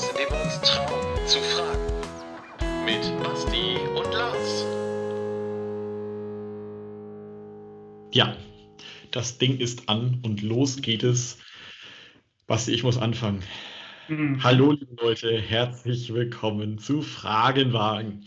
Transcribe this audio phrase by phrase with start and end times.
[0.00, 2.84] Podcast, in dem wir uns trauen zu fragen.
[2.84, 4.66] Mit Basti und Lars.
[8.12, 8.36] Ja,
[9.10, 11.38] das Ding ist an und los geht es.
[12.46, 13.42] Basti, ich muss anfangen.
[14.08, 14.42] Mhm.
[14.42, 18.26] Hallo, liebe Leute, herzlich willkommen zu Fragenwagen.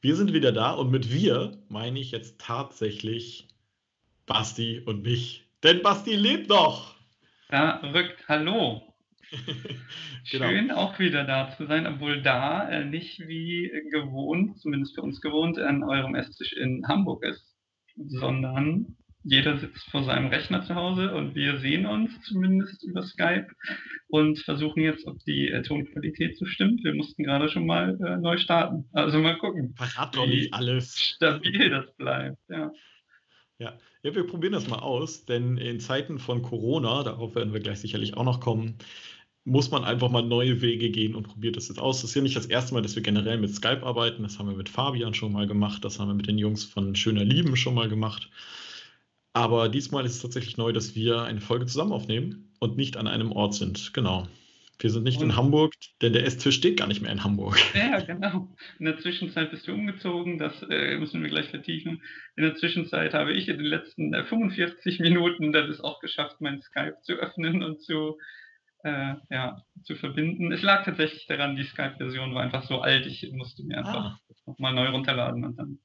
[0.00, 3.48] Wir sind wieder da und mit wir meine ich jetzt tatsächlich
[4.26, 5.44] Basti und mich.
[5.62, 6.94] Denn Basti lebt noch.
[7.48, 8.93] Verrückt, hallo.
[10.30, 10.48] Genau.
[10.48, 15.20] Schön auch wieder da zu sein, obwohl da äh, nicht wie gewohnt, zumindest für uns
[15.20, 17.54] gewohnt, an eurem Esstisch in Hamburg ist,
[17.96, 23.48] sondern jeder sitzt vor seinem Rechner zu Hause und wir sehen uns zumindest über Skype
[24.08, 26.84] und versuchen jetzt, ob die äh, Tonqualität so stimmt.
[26.84, 28.84] Wir mussten gerade schon mal äh, neu starten.
[28.92, 31.00] Also mal gucken, Verrat doch nicht alles.
[31.00, 32.38] stabil das bleibt.
[32.48, 32.70] Ja.
[33.58, 33.78] Ja.
[34.02, 37.78] ja, wir probieren das mal aus, denn in Zeiten von Corona, darauf werden wir gleich
[37.78, 38.78] sicherlich auch noch kommen,
[39.44, 42.00] muss man einfach mal neue Wege gehen und probiert das jetzt aus.
[42.00, 44.22] Das ist ja nicht das erste Mal, dass wir generell mit Skype arbeiten.
[44.22, 45.84] Das haben wir mit Fabian schon mal gemacht.
[45.84, 48.30] Das haben wir mit den Jungs von Schöner Lieben schon mal gemacht.
[49.32, 53.06] Aber diesmal ist es tatsächlich neu, dass wir eine Folge zusammen aufnehmen und nicht an
[53.06, 53.92] einem Ort sind.
[53.92, 54.28] Genau.
[54.78, 57.56] Wir sind nicht in Und- Hamburg, denn der Esstisch steht gar nicht mehr in Hamburg.
[57.74, 58.48] Ja, genau.
[58.78, 62.02] In der Zwischenzeit bist du umgezogen, das äh, müssen wir gleich vertiefen.
[62.36, 66.40] In der Zwischenzeit habe ich in den letzten äh, 45 Minuten dann es auch geschafft,
[66.40, 68.18] mein Skype zu öffnen und zu,
[68.84, 70.52] äh, ja, zu verbinden.
[70.52, 74.18] Es lag tatsächlich daran, die Skype-Version war einfach so alt, ich musste mir einfach Ah.
[74.46, 75.78] nochmal neu runterladen und dann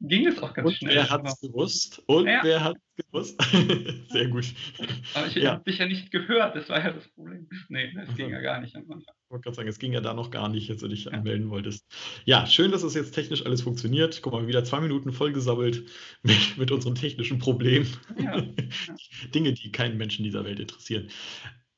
[0.00, 0.94] ging es auch ganz Und schnell.
[0.94, 2.02] wer hat es gewusst?
[2.06, 2.40] Und Ja.
[2.44, 3.40] wer hat es gewusst?
[4.10, 4.46] Sehr gut.
[5.14, 5.52] aber ich ja.
[5.52, 7.48] habe dich ja nicht gehört, das war ja das Problem.
[7.68, 9.00] Nee, das ging ja gar nicht am Anfang.
[9.24, 11.10] Ich wollte gerade sagen, es ging ja da noch gar nicht, als du dich Ja.
[11.12, 11.84] anmelden wolltest.
[12.24, 14.20] Ja, schön, dass es jetzt technisch alles funktioniert.
[14.22, 15.84] Guck mal, wieder zwei Minuten vollgesammelt
[16.22, 17.88] mit, mit unseren technischen Problemen.
[19.34, 21.08] Dinge, die keinen Menschen dieser Welt interessieren.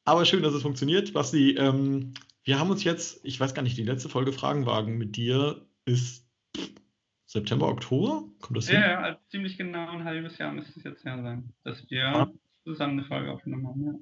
[0.04, 1.12] Aber schön, dass es funktioniert.
[1.12, 5.16] Basti, ähm, wir haben uns jetzt, ich weiß gar nicht, die letzte Folge Fragenwagen mit
[5.16, 6.26] dir ist
[7.26, 8.24] September, Oktober?
[8.40, 8.82] Kommt das Ja, hin?
[8.82, 12.32] ja, also ziemlich genau ein halbes Jahr müsste es jetzt her sein, dass wir Ah.
[12.64, 13.84] zusammen eine Folge aufgenommen haben.
[13.84, 13.92] Ja.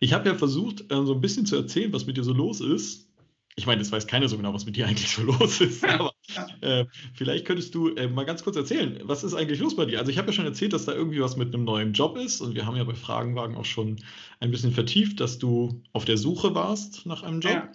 [0.00, 2.60] Ich habe ja versucht, äh, so ein bisschen zu erzählen, was mit dir so los
[2.60, 3.08] ist.
[3.56, 6.12] Ich meine, das weiß keiner so genau, was mit dir eigentlich so los ist, aber
[6.34, 6.46] Ja.
[6.60, 9.98] äh, vielleicht könntest du äh, mal ganz kurz erzählen, was ist eigentlich los bei dir?
[10.00, 12.40] Also ich habe ja schon erzählt, dass da irgendwie was mit einem neuen Job ist
[12.40, 13.96] und wir haben ja bei Fragenwagen auch schon
[14.40, 17.72] ein bisschen vertieft, dass du auf der Suche warst nach einem Job Ja,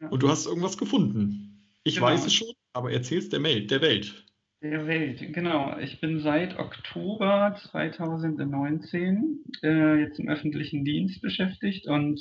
[0.00, 0.08] ja.
[0.08, 1.48] und du hast irgendwas gefunden.
[1.84, 2.06] Ich Genau.
[2.08, 4.24] weiß es schon, aber erzähl's der, Mail, der Welt.
[4.62, 5.76] Der Welt, genau.
[5.78, 12.20] Ich bin seit Oktober 2019 äh, jetzt im öffentlichen Dienst beschäftigt und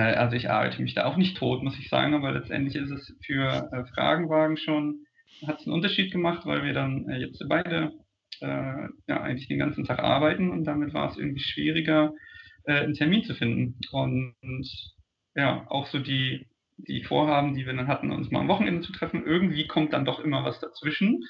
[0.00, 3.16] also ich arbeite mich da auch nicht tot, muss ich sagen, aber letztendlich ist es
[3.24, 5.06] für äh, Fragenwagen schon,
[5.46, 7.92] hat es einen Unterschied gemacht, weil wir dann äh, jetzt beide
[8.40, 12.12] äh, ja eigentlich den ganzen Tag arbeiten und damit war es irgendwie schwieriger,
[12.64, 13.78] äh, einen Termin zu finden.
[13.92, 14.34] Und,
[15.34, 16.46] ja, auch so die,
[16.76, 20.04] die Vorhaben, die wir dann hatten, uns mal am Wochenende zu treffen, irgendwie kommt dann
[20.04, 21.24] doch immer was dazwischen.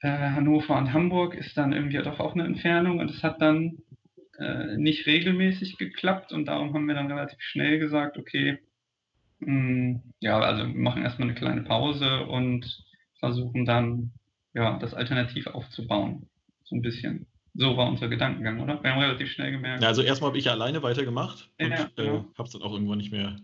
[0.00, 3.78] Äh, Hannover und Hamburg ist dann irgendwie doch auch eine Entfernung und es hat dann
[4.38, 8.58] äh, nicht regelmäßig geklappt und darum haben wir dann relativ schnell gesagt, okay,
[9.40, 12.82] mh, ja, also wir machen erstmal eine kleine Pause und
[13.18, 14.12] versuchen dann
[14.52, 16.28] ja, das alternativ aufzubauen.
[16.64, 17.26] So ein bisschen.
[17.54, 18.82] So war unser Gedankengang, oder?
[18.82, 19.82] Wir haben relativ schnell gemerkt.
[19.82, 22.24] Ja, also erstmal habe ich ja alleine weitergemacht und Ja, äh, genau.
[22.36, 23.36] habe es dann auch irgendwann nicht mehr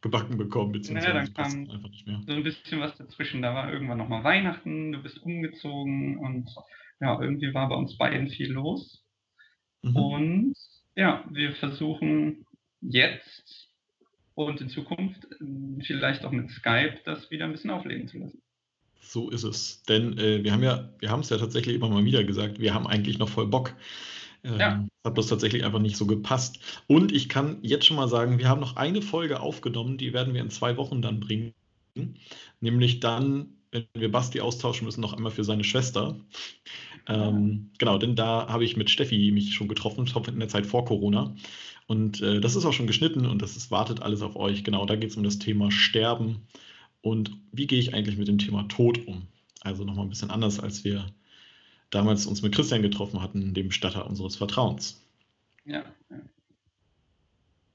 [0.00, 2.22] gebacken bekommen, beziehungsweise dann es passt kam- einfach nicht mehr.
[2.26, 3.42] so ein bisschen was dazwischen.
[3.42, 6.48] Da war irgendwann nochmal Weihnachten, du bist umgezogen und
[7.00, 8.99] ja, irgendwie war bei uns beiden viel los.
[9.82, 9.96] Mhm.
[9.96, 10.54] Und
[10.96, 12.46] ja, wir versuchen
[12.80, 13.68] jetzt
[14.34, 18.42] und in Zukunft äh, vielleicht auch mit Skype das wieder ein bisschen aufleben zu lassen.
[19.00, 19.82] So ist es.
[19.84, 22.74] Denn äh, wir haben ja, wir haben es ja tatsächlich immer mal wieder gesagt, wir
[22.74, 23.74] haben eigentlich noch voll Bock.
[24.44, 24.86] Ähm, Ja.
[25.04, 26.60] Hat bloß tatsächlich einfach nicht so gepasst.
[26.86, 30.34] Und ich kann jetzt schon mal sagen, wir haben noch eine Folge aufgenommen, die werden
[30.34, 31.54] wir in zwei Wochen dann bringen.
[32.60, 36.16] Nämlich dann, wenn wir Basti austauschen müssen, noch einmal für seine Schwester.
[37.06, 40.84] Ähm, genau, denn da habe ich mit Steffi mich schon getroffen, in der Zeit vor
[40.84, 41.34] Corona.
[41.86, 44.64] Und äh, das ist auch schon geschnitten und das ist, wartet alles auf euch.
[44.64, 46.46] Genau, da geht es um das Thema Sterben
[47.02, 49.26] und wie gehe ich eigentlich mit dem Thema Tod um.
[49.60, 51.06] Also nochmal ein bisschen anders, als wir
[51.90, 55.02] damals uns mit Christian getroffen hatten, dem Bestatter unseres Vertrauens.
[55.64, 56.20] Ja, ja.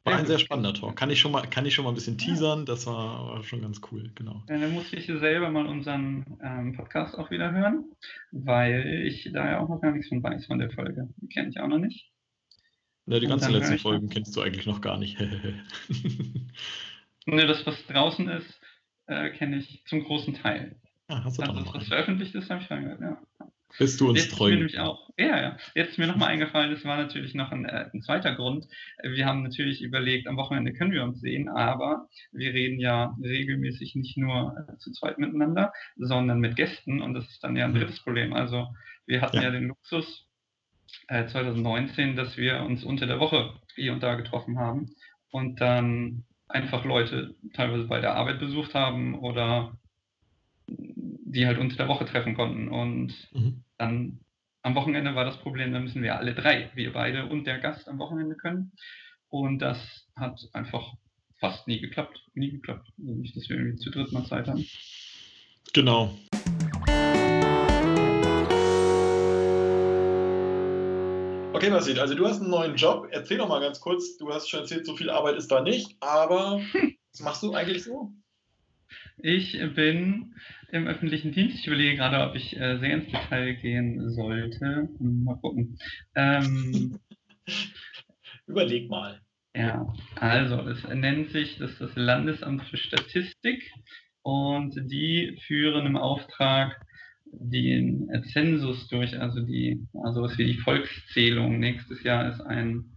[0.06, 0.96] War ein sehr spannender Talk.
[0.96, 2.66] Kann ich schon mal, kann ich schon mal ein bisschen teasern?
[2.66, 4.44] Das war, schon ganz cool, genau.
[4.48, 7.86] Ja, Dann muss ich selber mal unseren ähm, Podcast auch wieder hören,
[8.32, 11.10] weil ich da ja auch noch gar nichts von weiß von der Folge.
[11.18, 12.12] Die kenne ich auch noch nicht.
[13.08, 15.18] Na, die Und ganzen letzten Folgen kennst du eigentlich noch gar nicht.
[17.28, 18.62] Ne, das, was draußen ist,
[19.08, 20.76] äh, kenne ich zum großen Teil.
[21.10, 23.20] ja, hast du Also, das, was veröffentlicht ist, habe ich reingehört, ja.
[23.78, 24.50] Bist du uns Jetzt ist treu?
[24.50, 25.58] mir nämlich auch, ja, ja.
[25.76, 28.66] Jetzt ist mir nochmal eingefallen, das war natürlich noch ein, äh, ein zweiter Grund.
[29.04, 33.96] Wir haben natürlich überlegt, am Wochenende können wir uns sehen, aber wir reden ja regelmäßig
[33.96, 37.72] nicht nur äh, zu zweit miteinander, sondern mit Gästen und das ist dann ja ein
[37.74, 37.80] Mhm.
[37.80, 38.34] drittes Problem.
[38.34, 38.68] Also
[39.06, 39.44] wir hatten Ja.
[39.44, 40.28] ja, den Luxus
[41.08, 44.92] äh, 2019, dass wir uns unter der Woche hier und da getroffen haben
[45.32, 49.78] und dann einfach Leute teilweise bei der Arbeit besucht haben oder
[50.68, 53.65] die halt unter der Woche treffen konnten und Mhm.
[53.78, 54.20] Dann
[54.62, 57.88] am Wochenende war das Problem, da müssen wir alle drei, wir beide und der Gast
[57.88, 58.72] am Wochenende können.
[59.30, 60.94] Und das hat einfach
[61.40, 62.20] fast nie geklappt.
[62.34, 62.88] Nie geklappt.
[62.98, 64.66] Also nicht, dass wir irgendwie zu dritt mal Zeit haben.
[65.74, 66.18] Genau.
[71.54, 73.08] Okay, Basit, also du hast einen neuen Job.
[73.12, 74.18] Erzähl doch mal ganz kurz.
[74.18, 76.62] Du hast schon erzählt, so viel Arbeit ist da nicht, aber
[77.12, 78.12] was machst du eigentlich so?
[79.18, 80.36] Ich bin
[80.72, 81.60] im öffentlichen Dienst.
[81.60, 84.90] Ich überlege gerade, ob ich äh, sehr ins Detail gehen sollte.
[84.98, 85.78] Hm, Mal gucken.
[86.16, 87.00] Ähm,
[88.48, 89.22] Überleg mal.
[89.56, 93.72] Ja, also es nennt sich das, das Landesamt für Statistik
[94.22, 96.86] und die führen im Auftrag
[97.32, 101.60] den Zensus durch, also die, also was wie die Volkszählung.
[101.60, 102.96] Nächstes Jahr ist ein,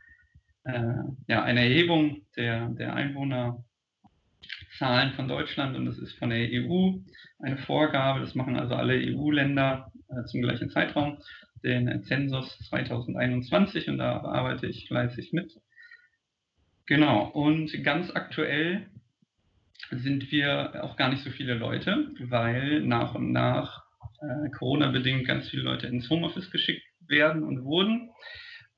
[0.64, 0.94] äh,
[1.28, 2.94] ja, eine Erhebung der, der
[4.78, 6.98] Einwohnerzahlen von Deutschland und das ist von der EU
[7.40, 8.20] eine Vorgabe.
[8.20, 11.18] Das machen also alle EU-Länder äh, zum gleichen Zeitraum,
[11.62, 15.52] den Zensus 2021 und da arbeite ich fleißig mit.
[16.86, 18.88] Genau, und ganz aktuell
[19.90, 23.84] sind wir auch gar nicht so viele Leute, weil nach und nach
[24.20, 28.10] äh, Corona-bedingt ganz viele Leute ins Homeoffice geschickt werden und wurden.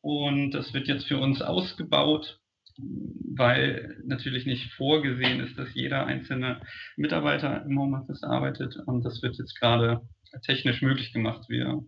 [0.02, 2.39] Und das wird jetzt für uns ausgebaut,
[2.78, 6.60] weil natürlich nicht vorgesehen ist, dass jeder einzelne
[6.96, 8.76] Mitarbeiter im Homeoffice arbeitet.
[8.86, 10.00] Und das wird jetzt gerade
[10.42, 11.48] technisch möglich gemacht.
[11.48, 11.82] Wir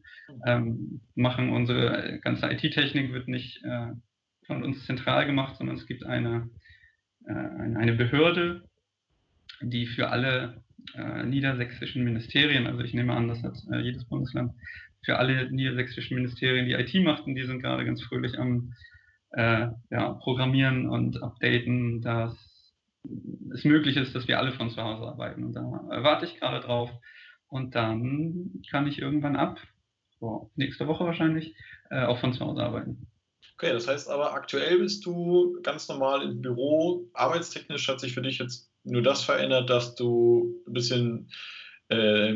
[0.46, 3.93] ähm, machen unsere ganze IT-Technik wird nicht äh,
[4.46, 6.50] von uns zentral gemacht, sondern es gibt eine,
[7.26, 8.64] äh, eine Behörde,
[9.61, 10.62] die für alle
[10.94, 14.52] äh, niedersächsischen Ministerien, also ich nehme an, das hat äh, jedes Bundesland,
[15.05, 18.73] für alle niedersächsischen Ministerien die IT macht und die sind gerade ganz fröhlich am
[19.32, 22.34] äh, ja, Programmieren und Updaten, dass
[23.52, 25.44] es möglich ist, dass wir alle von zu Hause arbeiten.
[25.44, 26.90] Und da warte ich gerade drauf.
[27.49, 29.58] Und dann kann ich irgendwann ab,
[30.20, 31.55] so, nächste Woche wahrscheinlich,
[31.90, 33.08] äh, auch von zu Hause arbeiten.
[33.55, 37.08] Okay, das heißt aber, aktuell bist du ganz normal im Büro.
[37.12, 41.31] Arbeitstechnisch hat sich für dich jetzt nur das verändert, dass du ein bisschen,
[41.88, 42.34] äh,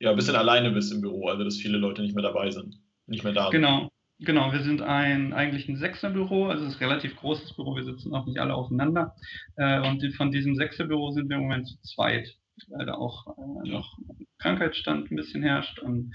[0.00, 2.80] ja, ein bisschen alleine bist im Büro, also dass viele Leute nicht mehr dabei sind,
[3.06, 3.52] nicht mehr da sind.
[3.52, 4.52] Genau, genau.
[4.52, 8.14] Wir sind ein eigentlich ein Sechserbüro, also es ist ein relativ großes Büro, wir sitzen
[8.14, 9.14] auch nicht alle aufeinander.
[9.56, 12.28] Äh, und von diesem Sechserbüro sind wir im Moment zu zweit,
[12.68, 13.98] weil da auch äh, noch
[14.38, 16.14] Krankheitsstand ein bisschen herrscht und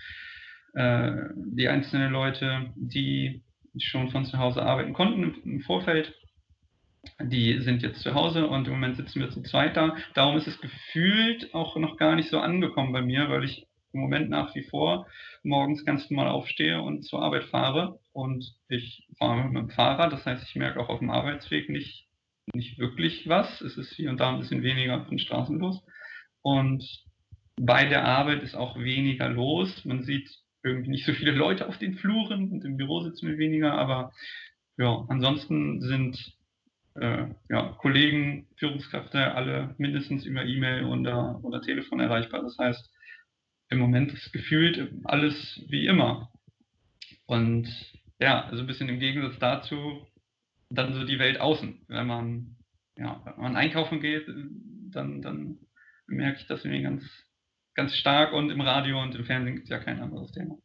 [0.73, 3.43] äh, die einzelnen Leute, die
[3.77, 6.13] schon von zu Hause arbeiten konnten im, im Vorfeld,
[7.21, 9.95] die sind jetzt zu Hause und im Moment sitzen wir zu zweit da.
[10.13, 14.01] Darum ist es gefühlt auch noch gar nicht so angekommen bei mir, weil ich im
[14.01, 15.07] Moment nach wie vor
[15.43, 17.99] morgens ganz normal aufstehe und zur Arbeit fahre.
[18.11, 22.07] Und ich fahre mit dem Fahrrad, das heißt, ich merke auch auf dem Arbeitsweg nicht,
[22.53, 23.61] nicht wirklich was.
[23.61, 25.83] Es ist hier und da ein bisschen weniger auf den Straßen los.
[26.41, 27.03] Und
[27.55, 29.85] bei der Arbeit ist auch weniger los.
[29.85, 30.29] Man sieht
[30.63, 34.13] irgendwie nicht so viele Leute auf den Fluren und im Büro sitzen wir weniger, aber
[34.77, 36.35] ja, ansonsten sind
[36.95, 42.41] äh, ja, Kollegen, Führungskräfte alle mindestens über E-Mail oder, oder Telefon erreichbar.
[42.43, 42.92] Das heißt,
[43.73, 46.31] im Moment ist gefühlt alles wie immer.
[47.25, 47.67] Und
[48.19, 50.07] ja, also ein bisschen im Gegensatz dazu
[50.69, 51.85] dann so die Welt außen.
[51.87, 52.55] Wenn man,
[52.97, 55.59] ja, wenn man einkaufen geht, dann, dann
[56.07, 57.03] merke ich das irgendwie ganz,
[57.75, 60.57] ganz stark und im Radio und im Fernsehen gibt es ja kein anderes Thema.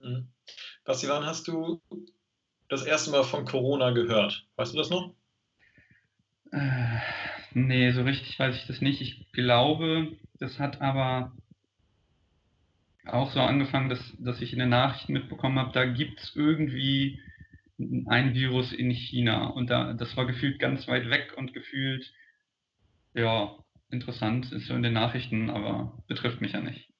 [0.00, 0.28] Mhm.
[0.84, 1.80] Basti, wann hast du
[2.68, 4.46] das erste Mal von Corona gehört?
[4.56, 5.14] Weißt du das noch?
[6.50, 6.98] Äh,
[7.54, 9.00] nee, so richtig weiß ich das nicht.
[9.00, 11.32] Ich glaube, das hat aber
[13.06, 17.20] auch so angefangen, dass, dass ich in den Nachrichten mitbekommen habe, da gibt es irgendwie
[18.06, 22.12] ein Virus in China und da, das war gefühlt ganz weit weg und gefühlt,
[23.14, 23.56] ja,
[23.90, 26.90] interessant, ist so in den Nachrichten, aber betrifft mich ja nicht.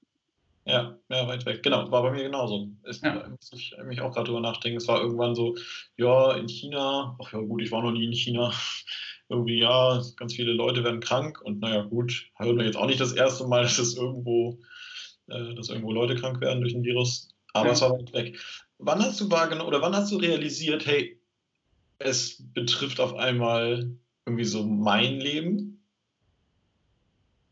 [0.65, 1.63] Ja, ja, weit weg.
[1.63, 2.69] Genau, war bei mir genauso.
[2.85, 3.29] Ist, Ja.
[3.29, 4.77] muss ich mich auch gerade drüber nachdenken.
[4.79, 5.57] Es war irgendwann so,
[5.97, 8.53] ja, in China, ach ja gut, ich war noch nie in China.
[9.29, 13.01] Irgendwie, ja, ganz viele Leute werden krank und naja, gut, hören wir jetzt auch nicht
[13.01, 14.61] das erste Mal, dass es irgendwo,
[15.33, 17.73] äh, dass irgendwo Leute krank werden durch ein Virus, aber Ja.
[17.73, 18.39] es war weit weg.
[18.79, 21.21] Wann hast du wahrgenommen oder wann hast du realisiert, hey,
[21.99, 23.97] es betrifft auf einmal
[24.27, 25.85] irgendwie so mein Leben?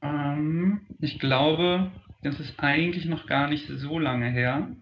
[0.03, 4.77] Ähm, ich glaube, das ist eigentlich noch gar nicht so lange her.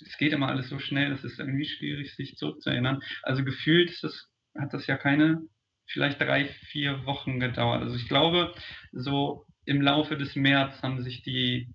[0.00, 3.00] es geht immer alles so schnell, es ist irgendwie schwierig, sich zurückzuerinnern.
[3.22, 5.42] Also gefühlt das, hat das ja keine,
[5.86, 7.82] vielleicht drei, vier Wochen gedauert.
[7.82, 8.54] Also ich glaube,
[8.92, 11.74] so im Laufe des März haben sich die,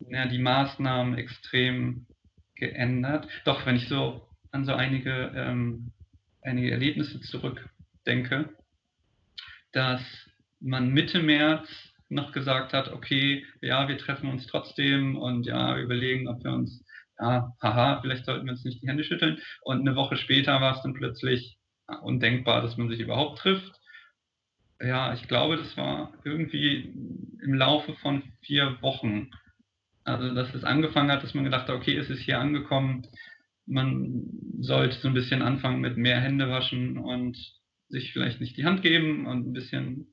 [0.00, 2.06] ja, die Maßnahmen extrem
[2.54, 3.28] geändert.
[3.44, 5.92] Doch, wenn ich so an so einige, ähm,
[6.42, 8.50] einige Erlebnisse zurückdenke,
[9.72, 10.02] dass
[10.60, 11.68] man Mitte März
[12.08, 16.84] noch gesagt hat, okay, ja, wir treffen uns trotzdem und ja, überlegen, ob wir uns,
[17.18, 19.38] ja, haha, vielleicht sollten wir uns nicht die Hände schütteln.
[19.62, 21.58] Und eine Woche später war es dann plötzlich
[22.02, 23.72] undenkbar, dass man sich überhaupt trifft.
[24.80, 26.92] Ja, ich glaube, das war irgendwie
[27.42, 29.30] im Laufe von vier Wochen.
[30.08, 33.06] Also, dass es angefangen hat, dass man gedacht hat, okay, es ist hier angekommen,
[33.66, 34.24] man
[34.60, 37.36] sollte so ein bisschen anfangen mit mehr Hände waschen und
[37.88, 40.08] sich vielleicht nicht die Hand geben und ein bisschen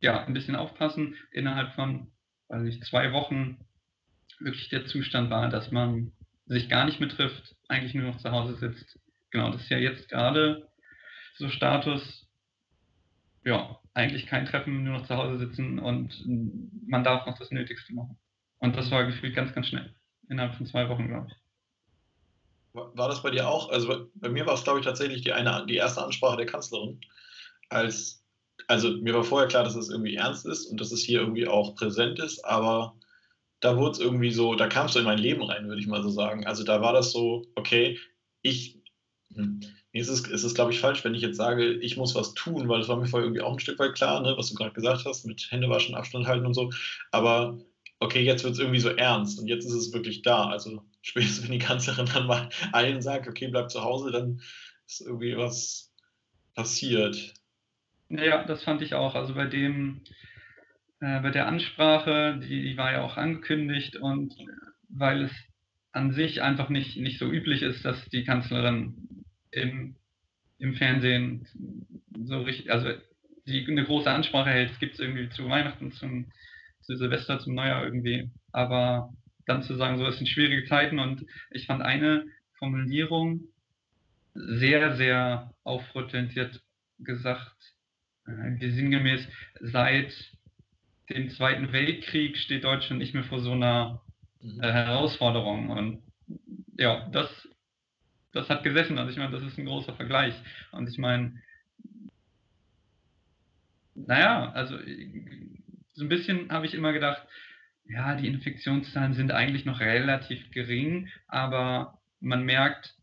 [0.00, 1.14] ja, ein bisschen aufpassen.
[1.32, 2.10] Innerhalb von,
[2.48, 3.58] weiß nicht, zwei Wochen
[4.40, 6.12] wirklich der Zustand war, dass man
[6.46, 8.98] sich gar nicht mehr trifft, eigentlich nur noch zu Hause sitzt.
[9.30, 10.68] Genau, das ist ja jetzt gerade
[11.36, 12.26] so Status,
[13.44, 16.24] ja, eigentlich kein Treffen, nur noch zu Hause sitzen und
[16.86, 18.18] man darf noch das Nötigste machen.
[18.60, 19.94] Und das war gefühlt ganz, ganz schnell.
[20.28, 21.36] Innerhalb von zwei Wochen, glaube ich.
[22.74, 23.70] War das bei dir auch?
[23.70, 27.00] Also bei mir war es, glaube ich, tatsächlich die, eine, die erste Ansprache der Kanzlerin,
[27.70, 28.24] als
[28.66, 31.48] also mir war vorher klar, dass es irgendwie ernst ist und dass es hier irgendwie
[31.48, 32.96] auch präsent ist, aber
[33.60, 35.86] da wurde es irgendwie so, da kam es so in mein Leben rein, würde ich
[35.86, 36.46] mal so sagen.
[36.46, 37.98] Also da war das so, okay,
[38.42, 38.78] ich,
[39.34, 39.60] hm,
[39.92, 42.78] es ist, es glaube ich, falsch, wenn ich jetzt sage, ich muss was tun, weil
[42.78, 45.04] das war mir vorher irgendwie auch ein Stück weit klar, ne, was du gerade gesagt
[45.06, 46.70] hast, mit Händewaschen, Abstand halten und so.
[47.10, 47.58] Aber
[48.00, 50.48] okay, jetzt wird es irgendwie so ernst und jetzt ist es wirklich da.
[50.48, 54.40] Also spätestens, wenn die Kanzlerin dann mal allen sagt, okay, bleib zu Hause, dann
[54.86, 55.92] ist irgendwie was
[56.54, 57.34] passiert.
[58.08, 59.14] Ja, das fand ich auch.
[59.14, 60.02] Also bei dem,
[61.00, 64.34] äh, bei der Ansprache, die, die war ja auch angekündigt und
[64.88, 65.32] weil es
[65.92, 69.96] an sich einfach nicht, nicht so üblich ist, dass die Kanzlerin im,
[70.58, 71.46] im Fernsehen
[72.24, 72.90] so richtig, also
[73.46, 76.30] die eine große Ansprache hält, gibt es irgendwie zu Weihnachten, zum,
[76.88, 78.30] zu Silvester, zum Neujahr irgendwie.
[78.50, 79.12] Aber
[79.44, 83.42] dann zu sagen, so, es sind schwierige Zeiten und ich fand eine Formulierung
[84.34, 86.32] sehr, sehr aufrüttelnd.
[86.32, 86.62] Sie hat
[86.98, 87.74] gesagt,
[88.26, 89.28] äh, sinngemäß
[89.60, 90.14] seit
[91.10, 94.00] dem Zweiten Weltkrieg steht Deutschland nicht mehr vor so einer
[94.40, 94.62] mhm.
[94.62, 95.68] äh, Herausforderung.
[95.68, 96.02] Und
[96.78, 97.48] ja, das,
[98.32, 98.98] das hat gesessen.
[98.98, 100.34] Also ich meine, das ist ein großer Vergleich.
[100.72, 101.34] Und ich meine,
[103.94, 104.78] naja, also
[105.98, 107.26] so ein bisschen habe ich immer gedacht,
[107.84, 112.94] ja, die Infektionszahlen sind eigentlich noch relativ gering, aber man merkt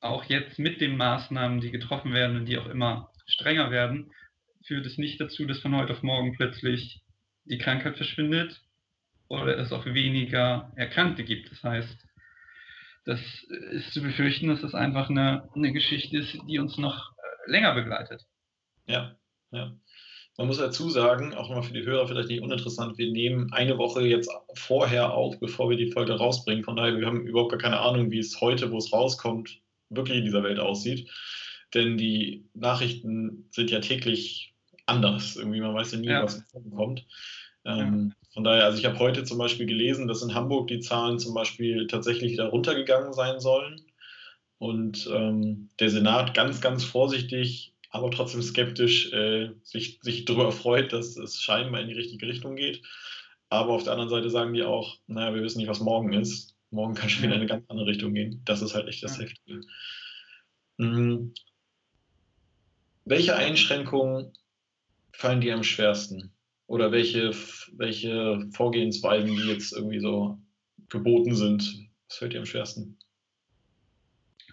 [0.00, 4.12] auch jetzt mit den Maßnahmen, die getroffen werden und die auch immer strenger werden,
[4.66, 7.00] führt es nicht dazu, dass von heute auf morgen plötzlich
[7.44, 8.60] die Krankheit verschwindet
[9.28, 11.50] oder es auch weniger Erkrankte gibt.
[11.50, 12.06] Das heißt,
[13.06, 13.20] das
[13.70, 17.74] ist zu befürchten, dass das einfach eine, eine Geschichte ist, die uns noch äh, länger
[17.74, 18.22] begleitet.
[18.86, 19.16] Ja,
[19.52, 19.72] ja.
[20.38, 23.76] Man muss dazu sagen, auch nochmal für die Hörer vielleicht nicht uninteressant, wir nehmen eine
[23.76, 26.64] Woche jetzt vorher auf, bevor wir die Folge rausbringen.
[26.64, 29.60] Von daher, wir haben überhaupt gar keine Ahnung, wie es heute, wo es rauskommt,
[29.90, 31.10] wirklich in dieser Welt aussieht.
[31.74, 34.54] Denn die Nachrichten sind ja täglich
[34.86, 35.36] anders.
[35.36, 36.22] Irgendwie, man weiß ja nie, ja.
[36.22, 36.42] was
[36.74, 37.06] kommt.
[37.64, 38.26] Ähm, ja.
[38.34, 41.34] Von daher, also ich habe heute zum Beispiel gelesen, dass in Hamburg die Zahlen zum
[41.34, 43.82] Beispiel tatsächlich wieder runtergegangen sein sollen.
[44.58, 50.92] Und ähm, der Senat ganz, ganz vorsichtig, aber trotzdem skeptisch äh, sich, sich darüber freut,
[50.92, 52.82] dass es scheinbar in die richtige Richtung geht.
[53.50, 56.56] Aber auf der anderen Seite sagen die auch, naja, wir wissen nicht, was morgen ist.
[56.70, 58.40] Morgen kann schon wieder in eine ganz andere Richtung gehen.
[58.46, 59.24] Das ist halt echt das ja.
[59.24, 59.60] Heftige.
[60.78, 61.34] Mhm.
[63.04, 64.32] Welche Einschränkungen
[65.12, 66.32] fallen dir am schwersten?
[66.66, 67.32] Oder welche,
[67.74, 70.38] welche Vorgehensweisen, die jetzt irgendwie so
[70.88, 72.96] geboten sind, was fällt dir am schwersten?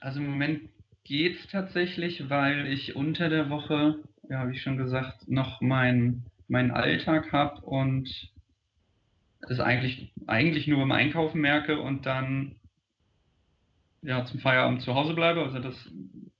[0.02, 0.70] Also im Moment
[1.10, 3.96] geht es tatsächlich, weil ich unter der Woche,
[4.30, 8.32] ja, wie schon gesagt, noch meinen mein Alltag habe und
[9.50, 12.56] es eigentlich, eigentlich nur beim Einkaufen merke und dann
[14.04, 15.42] ja, zum Feierabend zu Hause bleibe.
[15.42, 15.92] Also das,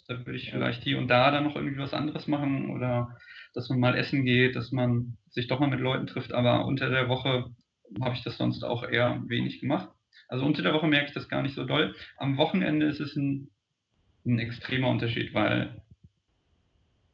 [0.08, 3.18] da würde ich vielleicht hier und da dann noch irgendwie was anderes machen oder
[3.56, 6.92] dass man mal essen geht, dass man sich doch mal mit Leuten trifft, aber unter
[6.92, 7.50] der Woche
[8.02, 9.90] habe ich das sonst auch eher wenig gemacht.
[10.28, 11.96] Also unter der Woche merke ich das gar nicht so doll.
[12.18, 13.50] Am Wochenende ist es ein,
[14.26, 15.82] ein extremer Unterschied, weil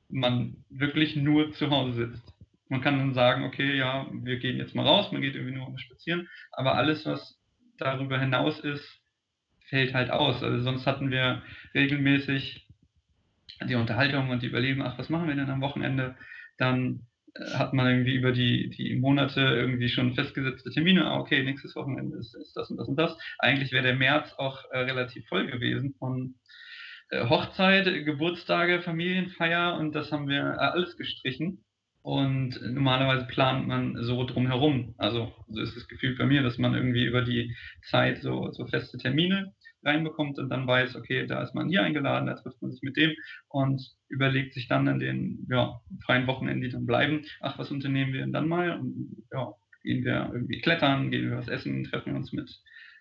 [0.09, 2.33] man wirklich nur zu Hause sitzt.
[2.67, 5.77] Man kann dann sagen, okay, ja, wir gehen jetzt mal raus, man geht irgendwie nur
[5.77, 7.39] spazieren, aber alles, was
[7.77, 9.01] darüber hinaus ist,
[9.69, 10.41] fällt halt aus.
[10.43, 11.43] Also sonst hatten wir
[11.73, 12.67] regelmäßig
[13.67, 16.15] die Unterhaltung und die Überleben, ach, was machen wir denn am Wochenende?
[16.57, 17.01] Dann
[17.35, 21.05] äh, hat man irgendwie über die, die Monate irgendwie schon festgesetzte Termine.
[21.05, 23.17] Ah, okay, nächstes Wochenende ist, ist das und das und das.
[23.39, 26.35] Eigentlich wäre der März auch äh, relativ voll gewesen von
[27.11, 31.63] Hochzeit, Geburtstage, Familienfeier und das haben wir äh, alles gestrichen.
[32.01, 34.93] Und normalerweise plant man so drumherum.
[34.99, 37.55] Also so ist das Gefühl bei mir, dass man irgendwie über die
[37.89, 42.27] Zeit so, so feste Termine reinbekommt und dann weiß, okay, da ist man hier eingeladen,
[42.27, 43.11] da trifft man sich mit dem
[43.47, 48.13] und überlegt sich dann in den ja, freien Wochenenden, die dann bleiben, ach, was unternehmen
[48.13, 48.79] wir denn dann mal?
[48.79, 52.51] Und ja, gehen wir irgendwie klettern, gehen wir was essen, treffen wir uns mit,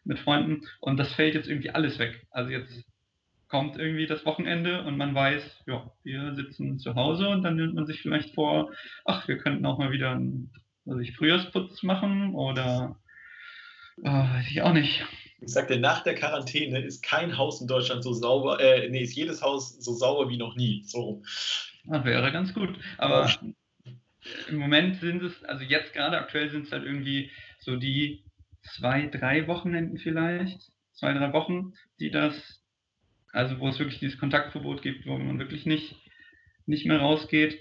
[0.05, 2.27] mit Freunden und das fällt jetzt irgendwie alles weg.
[2.31, 2.87] Also jetzt
[3.55, 7.75] kommt irgendwie das Wochenende und man weiß, ja, wir sitzen zu Hause und dann nimmt
[7.75, 8.73] man sich vielleicht vor,
[9.05, 10.51] ach, wir könnten auch mal wieder einen
[10.85, 12.99] also ich, Frühjahrsputz machen oder
[14.03, 15.07] äh, weiß ich auch nicht.
[15.41, 19.15] Ich sagte, nach der Quarantäne ist kein Haus in Deutschland so sauber, äh, nee, ist
[19.15, 20.83] jedes Haus so sauber wie noch nie.
[20.85, 21.23] So.
[21.85, 22.77] Das wäre ganz gut.
[22.99, 23.93] Aber ja.
[24.49, 27.31] im Moment sind es, also jetzt gerade aktuell sind es halt irgendwie
[27.61, 28.25] so die
[28.63, 32.64] zwei, drei Wochenenden vielleicht, zwei, drei Wochen, die das,
[33.35, 35.97] also wo es wirklich dieses Kontaktverbot gibt, wo man wirklich nicht,
[36.67, 37.59] nicht mehr rausgeht.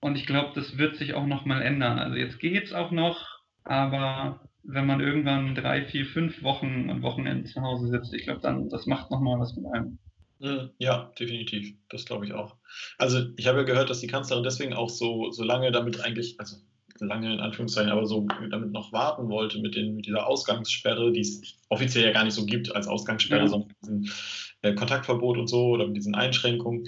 [0.00, 1.98] Und ich glaube, das wird sich auch nochmal ändern.
[1.98, 7.02] Also jetzt geht es auch noch, aber wenn man irgendwann drei, vier, fünf Wochen und
[7.02, 9.98] Wochenenden zu Hause sitzt, ich glaube, dann, das macht nochmal was mit einem.
[10.40, 11.74] Hm, ja, definitiv.
[11.88, 12.56] Das glaube ich auch.
[12.98, 16.36] Also ich habe ja gehört, dass die Kanzlerin deswegen auch so, so lange damit eigentlich,
[16.38, 16.56] also
[17.00, 21.20] lange in Anführungszeichen, aber so damit noch warten wollte mit, den, mit dieser Ausgangssperre, die
[21.20, 23.48] es offiziell ja gar nicht so gibt als Ausgangssperre, ja.
[23.48, 24.14] sondern mit diesem
[24.62, 26.86] äh, Kontaktverbot und so oder mit diesen Einschränkungen.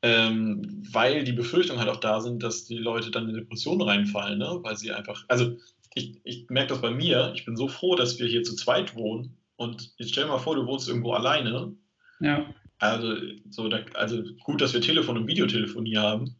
[0.00, 4.38] Ähm, weil die Befürchtungen halt auch da sind, dass die Leute dann in Depressionen reinfallen,
[4.38, 4.60] ne?
[4.62, 5.56] weil sie einfach, also
[5.94, 8.94] ich, ich merke das bei mir, ich bin so froh, dass wir hier zu zweit
[8.94, 9.36] wohnen.
[9.56, 11.74] Und jetzt stell dir mal vor, du wohnst irgendwo alleine.
[12.20, 12.46] Ja.
[12.78, 13.16] Also,
[13.50, 16.36] so, da, also gut, dass wir Telefon- und Videotelefonie haben.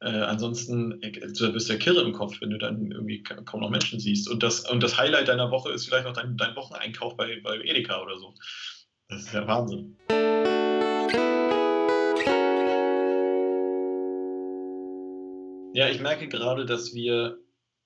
[0.00, 3.70] Äh, ansonsten äh, du bist der Kirre im Kopf, wenn du dann irgendwie kaum noch
[3.70, 4.28] Menschen siehst.
[4.28, 7.58] Und das, und das Highlight deiner Woche ist vielleicht noch dein, dein Wocheneinkauf bei, bei
[7.58, 8.34] Edeka oder so.
[9.08, 9.96] Das ist ja Wahnsinn.
[15.74, 17.38] Ja, ich merke gerade, dass wir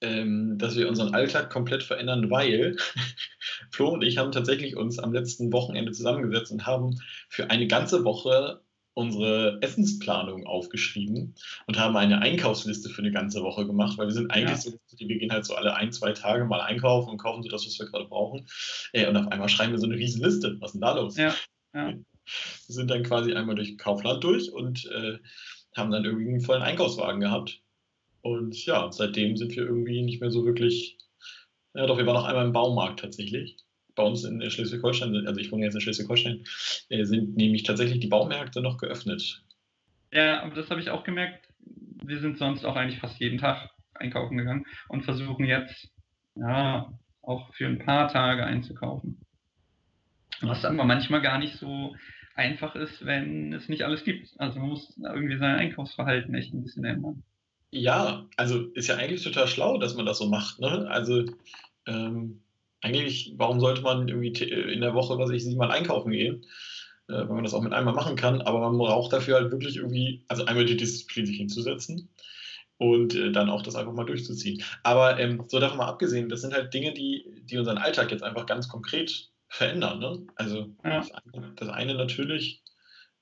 [0.03, 2.77] ähm, dass wir unseren Alltag komplett verändern, weil
[3.71, 8.05] Flo und ich haben tatsächlich uns am letzten Wochenende zusammengesetzt und haben für eine ganze
[8.05, 8.61] Woche
[8.95, 11.35] unsere Essensplanung aufgeschrieben
[11.67, 14.73] und haben eine Einkaufsliste für eine ganze Woche gemacht, weil wir sind eigentlich ja.
[14.73, 17.67] so, wir gehen halt so alle ein, zwei Tage mal einkaufen und kaufen so das,
[17.67, 18.47] was wir gerade brauchen.
[18.93, 20.57] Äh, und auf einmal schreiben wir so eine riesen Liste.
[20.61, 21.17] Was ist denn da los?
[21.17, 21.35] Ja.
[21.75, 21.89] Ja.
[21.89, 22.05] Wir
[22.75, 25.19] sind dann quasi einmal durch Kaufland durch und äh,
[25.75, 27.63] haben dann irgendwie einen vollen Einkaufswagen gehabt
[28.23, 30.97] und ja, seitdem sind wir irgendwie nicht mehr so wirklich.
[31.75, 33.57] Ja, doch, wir waren noch einmal im Baumarkt tatsächlich.
[33.95, 36.45] Bei uns in Schleswig-Holstein, also ich wohne jetzt in Schleswig-Holstein,
[36.89, 39.43] äh, sind nämlich tatsächlich die Baumärkte noch geöffnet.
[40.13, 41.49] Ja, aber das habe ich auch gemerkt.
[42.05, 45.91] Wir sind sonst auch eigentlich fast jeden Tag einkaufen gegangen und versuchen jetzt,
[46.37, 49.21] ja, auch für ein paar Tage einzukaufen.
[50.41, 51.95] Was aber manchmal gar nicht so
[52.35, 54.29] einfach ist, wenn es nicht alles gibt.
[54.39, 57.23] Also man muss irgendwie sein Einkaufsverhalten echt ein bisschen ändern.
[57.71, 60.59] Ja, also ist ja eigentlich total schlau, dass man das so macht.
[60.59, 60.89] Ne?
[60.91, 61.25] Also
[61.87, 62.43] ähm,
[62.83, 66.45] eigentlich, warum sollte man irgendwie in der Woche, was ich siebenmal einkaufen gehen,
[67.09, 69.77] äh, wenn man das auch mit einmal machen kann, aber man braucht dafür halt wirklich
[69.77, 72.11] irgendwie, also einmal die Disziplin sich hinzusetzen
[72.79, 74.62] und äh, dann auch das einfach mal durchzuziehen.
[74.83, 78.25] Aber ähm, so davon mal abgesehen, das sind halt Dinge, die, die unseren Alltag jetzt
[78.25, 80.01] einfach ganz konkret verändern.
[80.01, 80.27] Ne?
[80.35, 80.99] Also ja.
[80.99, 82.62] das, eine, das eine natürlich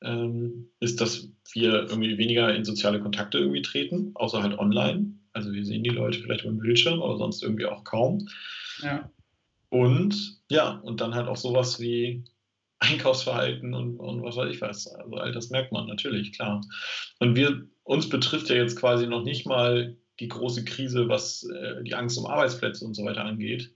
[0.02, 5.14] ähm, ist, dass wir irgendwie weniger in soziale Kontakte irgendwie treten, außer halt online.
[5.32, 8.28] Also wir sehen die Leute vielleicht über den Bildschirm, aber sonst irgendwie auch kaum.
[8.82, 9.10] Ja.
[9.70, 12.24] Und ja, und dann halt auch sowas wie
[12.80, 14.86] Einkaufsverhalten und, und was weiß ich was.
[14.88, 16.60] Also all das merkt man natürlich, klar.
[17.18, 21.82] Und wir, uns betrifft ja jetzt quasi noch nicht mal die große Krise, was äh,
[21.82, 23.74] die Angst um Arbeitsplätze und so weiter angeht.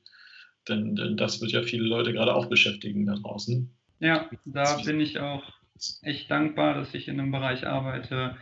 [0.69, 3.71] Denn, denn das wird ja viele Leute gerade auch beschäftigen da draußen.
[4.01, 5.43] Ja, da bin ich auch
[6.03, 8.37] echt dankbar, dass ich in einem Bereich arbeite,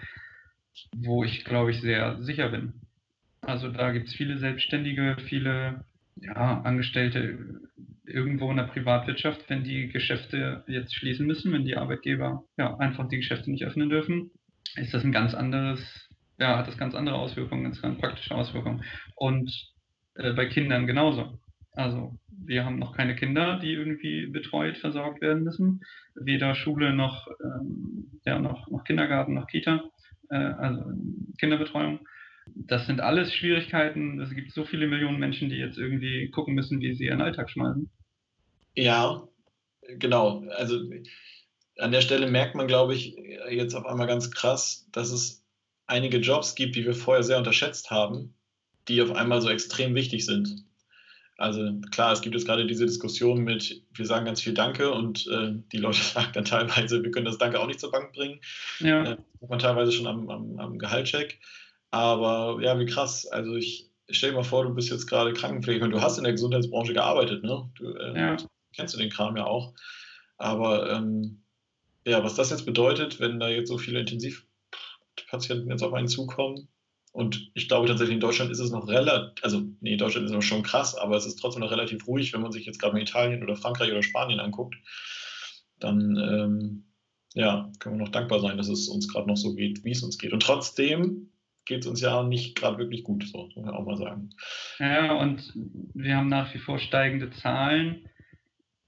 [0.97, 2.75] wo ich, glaube ich, sehr sicher bin.
[3.41, 5.85] Also da gibt es viele Selbstständige, viele
[6.17, 7.61] ja, Angestellte
[8.05, 13.09] irgendwo in der Privatwirtschaft, wenn die Geschäfte jetzt schließen müssen, wenn die Arbeitgeber ja, einfach
[13.09, 14.31] die Geschäfte nicht öffnen dürfen,
[14.77, 18.85] ist das ein ganz anderes, ja, hat das ganz andere Auswirkungen, ganz, ganz praktische Auswirkungen.
[19.15, 19.73] Und
[20.15, 21.39] äh, bei Kindern genauso.
[21.75, 25.81] Also wir haben noch keine Kinder, die irgendwie betreut, versorgt werden müssen.
[26.15, 29.83] Weder Schule noch, ähm, ja, noch, noch Kindergarten noch Kita,
[30.29, 30.85] äh, also
[31.39, 32.01] Kinderbetreuung.
[32.47, 34.21] Das sind alles Schwierigkeiten.
[34.21, 37.51] Es gibt so viele Millionen Menschen, die jetzt irgendwie gucken müssen, wie sie ihren Alltag
[37.51, 37.91] schmeißen.
[38.75, 39.29] Ja,
[39.99, 40.45] genau.
[40.51, 40.81] Also
[41.79, 43.17] an der Stelle merkt man, glaube ich,
[43.51, 45.45] jetzt auf einmal ganz krass, dass es
[45.87, 48.35] einige Jobs gibt, die wir vorher sehr unterschätzt haben,
[48.89, 50.65] die auf einmal so extrem wichtig sind.
[51.39, 55.27] Also klar, es gibt jetzt gerade diese Diskussion mit, wir sagen ganz viel Danke und
[55.27, 58.41] äh, die Leute sagen dann teilweise, wir können das Danke auch nicht zur Bank bringen.
[58.79, 59.03] Ja.
[59.03, 59.17] Äh,
[59.49, 61.41] man teilweise schon am, am, am Gehaltscheck.
[61.93, 63.27] Aber ja, wie krass.
[63.27, 66.25] Also ich stell dir mal vor, du bist jetzt gerade Krankenpfleger und du hast in
[66.25, 67.71] der Gesundheitsbranche gearbeitet, ne?
[67.77, 68.37] Du äh, ja.
[68.75, 69.75] kennst du den Kram ja auch.
[70.39, 71.43] Aber ähm,
[72.05, 76.69] ja, was das jetzt bedeutet, wenn da jetzt so viele Intensivpatienten jetzt auf einen zukommen,
[77.13, 80.41] und ich glaube tatsächlich, in Deutschland ist es noch relativ, also nee, Deutschland ist noch
[80.41, 83.03] schon krass, aber es ist trotzdem noch relativ ruhig, wenn man sich jetzt gerade mal
[83.03, 84.77] Italien oder Frankreich oder Spanien anguckt.
[85.79, 86.85] Dann ähm,
[87.35, 90.03] ja, können wir noch dankbar sein, dass es uns gerade noch so geht, wie es
[90.03, 90.33] uns geht.
[90.33, 91.29] Und trotzdem
[91.65, 94.31] geht es uns ja nicht gerade wirklich gut, so muss man auch mal sagen.
[94.79, 95.53] Ja, und
[95.95, 98.09] wir haben nach wie vor steigende Zahlen.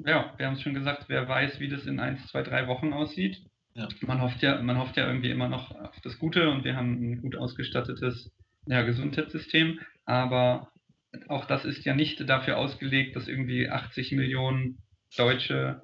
[0.04, 2.92] Ja, wir haben es schon gesagt, wer weiß, wie das in 1, 2, 3 Wochen
[2.92, 3.42] aussieht.
[3.74, 3.88] Ja.
[4.02, 6.92] Man, hofft ja, man hofft ja irgendwie immer noch auf das Gute und wir haben
[6.92, 8.32] ein gut ausgestattetes
[8.66, 10.72] ja, Gesundheitssystem, aber
[11.28, 14.78] auch das ist ja nicht dafür ausgelegt, dass irgendwie 80 Millionen
[15.16, 15.82] Deutsche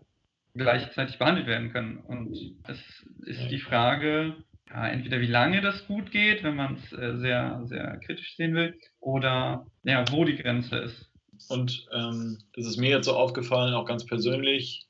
[0.54, 1.98] gleichzeitig behandelt werden können.
[1.98, 4.36] Und es ist die Frage,
[4.72, 8.54] ja, entweder wie lange das gut geht, wenn man es äh, sehr, sehr kritisch sehen
[8.54, 11.10] will, oder ja, wo die Grenze ist.
[11.48, 14.86] Und ähm, das ist mir jetzt so aufgefallen, auch ganz persönlich,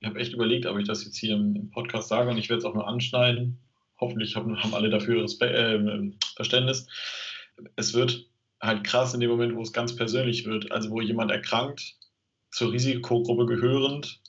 [0.00, 2.58] ich habe echt überlegt, ob ich das jetzt hier im, Podcast sage und ich werde
[2.58, 3.58] es auch nur anschneiden.
[3.98, 6.86] Hoffentlich haben, haben alle dafür Respe äh, Verständnis.
[7.76, 8.26] Es wird
[8.60, 10.70] halt krass in dem Moment, wo es ganz persönlich wird.
[10.70, 11.96] Also wo jemand erkrankt,
[12.50, 14.20] zur Risikogruppe gehörend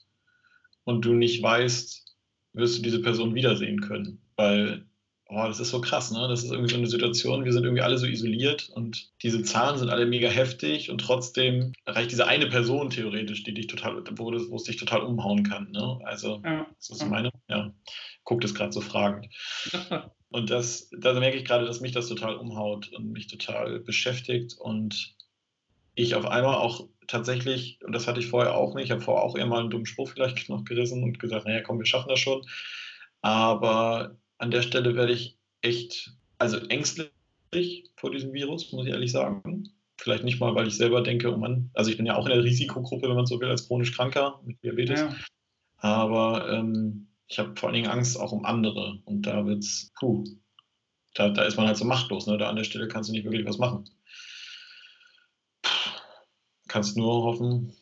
[0.85, 2.15] und du nicht weißt,
[2.53, 4.21] wirst du diese Person wiedersehen können.
[4.37, 4.87] Weil
[5.29, 6.25] Oh, das ist so krass, ne?
[6.29, 9.77] Das ist irgendwie so eine Situation, wir sind irgendwie alle so isoliert und diese Zahlen
[9.77, 14.31] sind alle mega heftig und trotzdem reicht diese eine Person theoretisch, die dich total, wo,
[14.31, 15.99] wo es dich total umhauen kann, ne?
[16.05, 16.65] Also, ja.
[16.77, 17.73] das ist meine, ja,
[18.23, 19.27] guckt es gerade so fragend.
[20.29, 24.55] Und das, da merke ich gerade, dass mich das total umhaut und mich total beschäftigt
[24.59, 25.15] und
[25.95, 29.23] ich auf einmal auch tatsächlich, und das hatte ich vorher auch nicht, ich habe vorher
[29.23, 32.09] auch eher mal einen dummen Spruch vielleicht noch gerissen und gesagt, naja, komm, wir schaffen
[32.09, 32.45] das schon.
[33.21, 37.11] Aber an der Stelle werde ich echt, also ängstlich
[37.95, 39.69] vor diesem Virus, muss ich ehrlich sagen.
[39.99, 42.31] Vielleicht nicht mal, weil ich selber denke, oh Mann, also ich bin ja auch in
[42.31, 44.99] der Risikogruppe, wenn man so will, als chronisch Kranker mit Diabetes.
[44.99, 45.15] Ja.
[45.77, 49.01] Aber ähm, ich habe vor allen Dingen Angst auch um andere.
[49.05, 50.23] Und da wird's, puh,
[51.15, 52.27] da, da ist man halt so machtlos.
[52.27, 52.37] Ne?
[52.37, 53.89] Da an der Stelle kannst du nicht wirklich was machen.
[56.67, 57.73] Kannst nur hoffen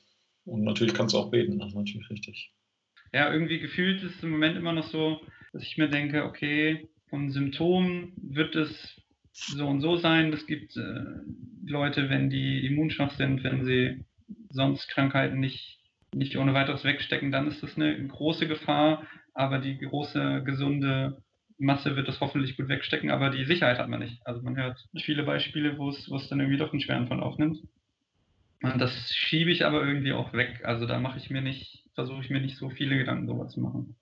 [0.45, 2.53] und natürlich kannst du auch beten, das ist natürlich richtig.
[3.13, 5.19] Ja, irgendwie gefühlt ist es im Moment immer noch so,
[5.55, 10.33] dass ich mir denke, okay, von Symptomen wird es so und so sein.
[10.33, 11.05] Es gibt äh,
[11.65, 14.03] Leute, wenn die immunschwach sind, wenn sie
[14.49, 15.79] sonst Krankheiten nicht,
[16.13, 19.07] nicht ohne weiteres wegstecken, dann ist das eine große Gefahr.
[19.33, 21.23] Aber die große, gesunde
[21.57, 24.27] Masse wird das hoffentlich gut wegstecken, aber die Sicherheit hat man nicht.
[24.27, 27.59] Also man hört viele Beispiele, wo es, dann irgendwie doch einen schweren Verlauf nimmt.
[28.61, 30.65] Und das schiebe ich aber irgendwie auch weg.
[30.65, 33.61] Also da mache ich mir nicht, versuche ich mir nicht so viele Gedanken darüber zu
[33.61, 33.95] machen.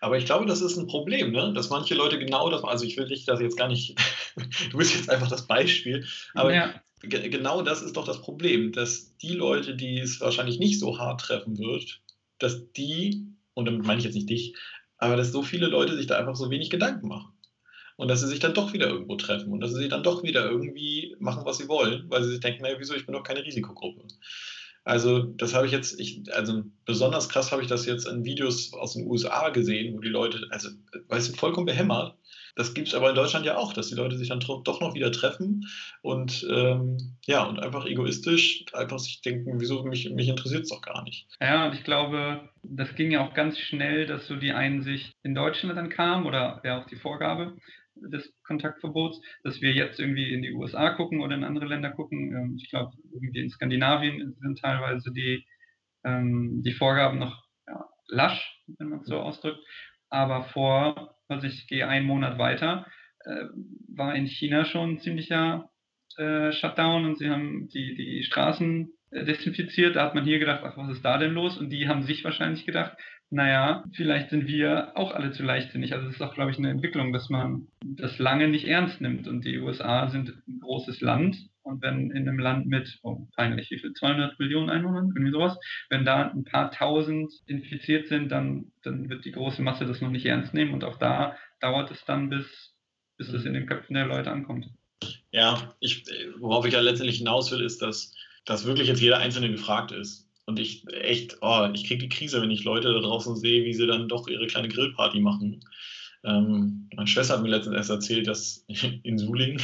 [0.00, 1.52] Aber ich glaube, das ist ein Problem, ne?
[1.54, 3.96] dass manche Leute genau das, also ich will dich das jetzt gar nicht,
[4.70, 6.74] du bist jetzt einfach das Beispiel, aber ja.
[7.00, 11.20] genau das ist doch das Problem, dass die Leute, die es wahrscheinlich nicht so hart
[11.20, 12.00] treffen wird,
[12.38, 14.54] dass die, und damit meine ich jetzt nicht dich,
[14.96, 17.32] aber dass so viele Leute sich da einfach so wenig Gedanken machen.
[17.96, 20.22] Und dass sie sich dann doch wieder irgendwo treffen und dass sie sich dann doch
[20.22, 23.22] wieder irgendwie machen, was sie wollen, weil sie sich denken, naja, wieso, ich bin doch
[23.22, 24.06] keine Risikogruppe.
[24.90, 28.72] Also das habe ich jetzt, ich, also besonders krass habe ich das jetzt in Videos
[28.72, 30.68] aus den USA gesehen, wo die Leute, also
[31.06, 32.16] weißt du, vollkommen behämmert.
[32.56, 34.94] Das gibt es aber in Deutschland ja auch, dass die Leute sich dann doch noch
[34.94, 35.68] wieder treffen
[36.02, 40.82] und ähm, ja, und einfach egoistisch einfach sich denken, wieso mich, mich interessiert es doch
[40.82, 41.28] gar nicht.
[41.40, 45.36] Ja, und ich glaube, das ging ja auch ganz schnell, dass so die Einsicht in
[45.36, 47.54] Deutschland dann kam oder ja auch die Vorgabe,
[48.08, 52.34] des Kontaktverbots, dass wir jetzt irgendwie in die USA gucken oder in andere Länder gucken.
[52.34, 55.44] Ähm, ich glaube, irgendwie in Skandinavien sind teilweise die,
[56.04, 59.60] ähm, die Vorgaben noch ja, lasch, wenn man es so ausdrückt.
[60.08, 62.86] Aber vor, also ich gehe einen Monat weiter,
[63.24, 63.44] äh,
[63.88, 65.70] war in China schon ein ziemlicher
[66.16, 69.96] äh, Shutdown und sie haben die, die Straßen desinfiziert.
[69.96, 71.58] Da hat man hier gedacht, ach, was ist da denn los?
[71.58, 72.96] Und die haben sich wahrscheinlich gedacht,
[73.30, 75.94] naja, vielleicht sind wir auch alle zu leichtsinnig.
[75.94, 79.28] Also es ist auch, glaube ich, eine Entwicklung, dass man das lange nicht ernst nimmt.
[79.28, 81.36] Und die USA sind ein großes Land.
[81.62, 85.56] Und wenn in einem Land mit, oh, peinlich, wie viel, 200 Millionen Einwohnern, irgendwie sowas,
[85.90, 90.10] wenn da ein paar tausend infiziert sind, dann, dann wird die große Masse das noch
[90.10, 90.74] nicht ernst nehmen.
[90.74, 92.74] Und auch da dauert es dann, bis,
[93.16, 94.66] bis es in den Köpfen der Leute ankommt.
[95.30, 96.04] Ja, ich,
[96.38, 98.12] worauf ich ja letztendlich hinaus will, ist, dass,
[98.50, 100.28] dass wirklich jetzt jeder Einzelne gefragt ist.
[100.44, 103.72] Und ich echt, oh, ich kriege die Krise, wenn ich Leute da draußen sehe, wie
[103.72, 105.60] sie dann doch ihre kleine Grillparty machen.
[106.24, 108.64] Ähm, meine Schwester hat mir letztens erst erzählt, dass
[109.04, 109.62] in Suling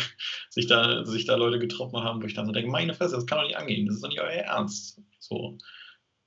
[0.50, 3.26] sich da, sich da Leute getroffen haben, wo ich dann so denke, meine Fresse, das
[3.26, 5.02] kann doch nicht angehen, das ist doch nicht euer Ernst.
[5.18, 5.58] So,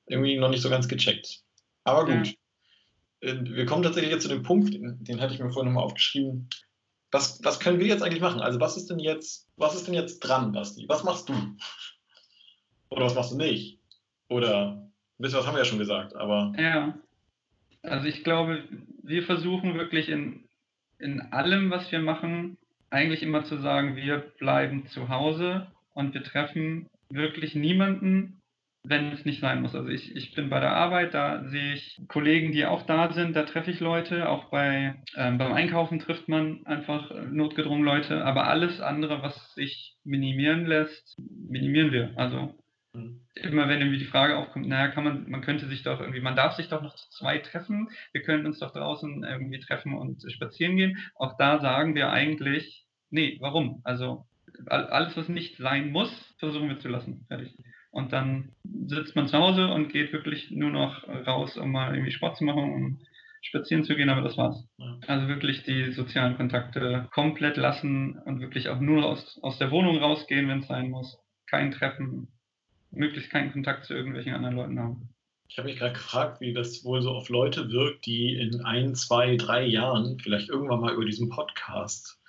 [0.07, 1.39] irgendwie noch nicht so ganz gecheckt.
[1.85, 2.35] Aber gut.
[3.21, 3.29] Ja.
[3.29, 6.49] Äh, wir kommen tatsächlich jetzt zu dem Punkt, den hatte ich mir vorhin nochmal aufgeschrieben.
[7.09, 8.41] Was, was können wir jetzt eigentlich machen?
[8.41, 10.83] Also was ist denn jetzt, was ist denn jetzt dran, Basti?
[10.89, 11.33] Was machst du?
[12.89, 13.79] Oder was machst du nicht?
[14.29, 16.53] Oder ein bisschen was haben wir ja schon gesagt, aber.
[16.57, 16.97] Ja.
[17.81, 18.63] Also ich glaube,
[19.03, 20.43] wir versuchen wirklich in,
[20.97, 22.57] in allem, was wir machen,
[22.89, 28.41] eigentlich immer zu sagen, wir bleiben zu Hause und wir treffen wirklich niemanden,
[28.83, 29.75] wenn es nicht sein muss.
[29.75, 33.35] Also ich, ich bin bei der Arbeit, da sehe ich Kollegen, die auch da sind,
[33.35, 38.47] da treffe ich Leute, auch bei, ähm, beim Einkaufen trifft man einfach notgedrungen Leute, aber
[38.47, 42.11] alles andere, was sich minimieren lässt, minimieren wir.
[42.15, 42.55] Also.
[42.93, 46.35] Immer wenn irgendwie die Frage aufkommt, naja, kann man, man könnte sich doch irgendwie, man
[46.35, 50.23] darf sich doch noch zu zwei treffen, wir können uns doch draußen irgendwie treffen und
[50.31, 50.97] spazieren gehen.
[51.15, 53.81] Auch da sagen wir eigentlich, nee, warum?
[53.83, 54.25] Also
[54.65, 57.25] alles, was nicht sein muss, versuchen wir zu lassen.
[57.27, 57.55] Fertig.
[57.91, 62.11] Und dann sitzt man zu Hause und geht wirklich nur noch raus, um mal irgendwie
[62.11, 62.99] Sport zu machen, um
[63.41, 64.67] spazieren zu gehen, aber das war's.
[65.07, 69.97] Also wirklich die sozialen Kontakte komplett lassen und wirklich auch nur aus, aus der Wohnung
[69.97, 71.17] rausgehen, wenn es sein muss.
[71.47, 72.27] Kein Treffen,
[72.91, 75.09] möglichst keinen Kontakt zu irgendwelchen anderen Leuten haben.
[75.47, 78.93] Ich habe mich gerade gefragt, wie das wohl so auf Leute wirkt, die in ein,
[78.95, 82.21] zwei, drei Jahren vielleicht irgendwann mal über diesen Podcast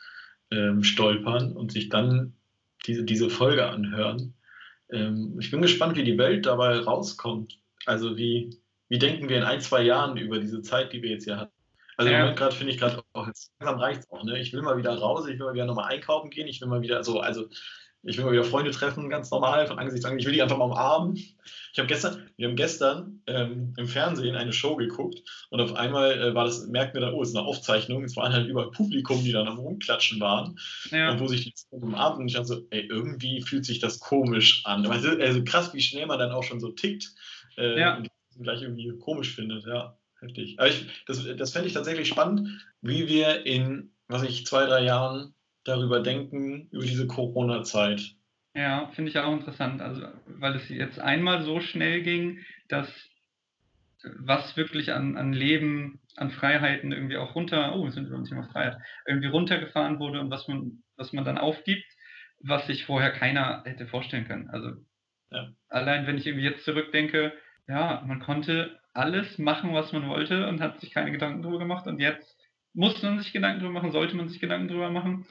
[0.51, 2.35] ähm, stolpern und sich dann
[2.87, 4.35] diese, diese Folge anhören
[4.93, 7.59] ähm, ich bin gespannt, wie die Welt dabei rauskommt.
[7.87, 11.25] Also wie, wie denken wir in ein, zwei Jahren über diese Zeit, die wir jetzt
[11.25, 11.53] hier hatten?
[11.97, 12.19] Also ja.
[12.19, 14.25] im Moment gerade finde ich gerade auch, jetzt langsam reicht es auch.
[14.25, 14.39] Ne?
[14.39, 16.83] Ich will mal wieder raus, ich will mal wieder nochmal einkaufen gehen, ich will mal
[16.83, 17.49] wieder so, also
[18.03, 20.19] ich will mal wieder Freunde treffen, ganz normal, von Angesicht an.
[20.19, 21.17] Ich will die einfach mal umarmen.
[21.17, 26.13] Ich habe gestern, wir haben gestern ähm, im Fernsehen eine Show geguckt und auf einmal
[26.13, 28.03] äh, war das, merkten wir dann, oh, es ist eine Aufzeichnung.
[28.05, 30.59] Es waren halt überall Publikum, die dann am Rumklatschen waren
[30.91, 31.11] ja.
[31.11, 32.23] und wo sich die umarmten.
[32.23, 34.87] Und ich dachte so, ey, irgendwie fühlt sich das komisch an.
[34.87, 37.13] Also, also krass, wie schnell man dann auch schon so tickt
[37.59, 37.97] äh, ja.
[37.99, 38.09] und
[38.41, 39.97] gleich irgendwie komisch findet, ja.
[40.21, 40.59] Heftig.
[40.59, 44.85] Aber ich, das, das fände ich tatsächlich spannend, wie wir in, was ich, zwei, drei
[44.85, 45.35] Jahren
[45.65, 48.15] darüber denken, über diese Corona-Zeit.
[48.55, 49.81] Ja, finde ich auch interessant.
[49.81, 52.89] Also, weil es jetzt einmal so schnell ging, dass
[54.19, 58.25] was wirklich an, an Leben, an Freiheiten irgendwie auch runter, oh, wir sind über dem
[58.25, 61.85] Thema Freiheit, irgendwie runtergefahren wurde und was man, was man dann aufgibt,
[62.41, 64.49] was sich vorher keiner hätte vorstellen können.
[64.49, 64.73] Also
[65.31, 65.51] ja.
[65.69, 67.33] allein wenn ich irgendwie jetzt zurückdenke,
[67.69, 71.87] ja, man konnte alles machen, was man wollte und hat sich keine Gedanken darüber gemacht
[71.87, 72.39] und jetzt
[72.73, 75.27] muss man sich Gedanken darüber machen, sollte man sich Gedanken darüber machen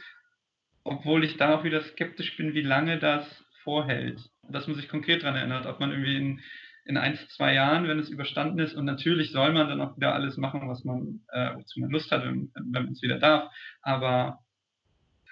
[0.90, 3.24] obwohl ich da auch wieder skeptisch bin, wie lange das
[3.64, 4.20] vorhält.
[4.50, 6.42] Dass man sich konkret daran erinnert, ob man irgendwie in,
[6.86, 10.16] in ein, zwei Jahren, wenn es überstanden ist, und natürlich soll man dann auch wieder
[10.16, 13.52] alles machen, was man, äh, wozu man Lust hat, wenn, wenn man es wieder darf.
[13.84, 14.40] Aber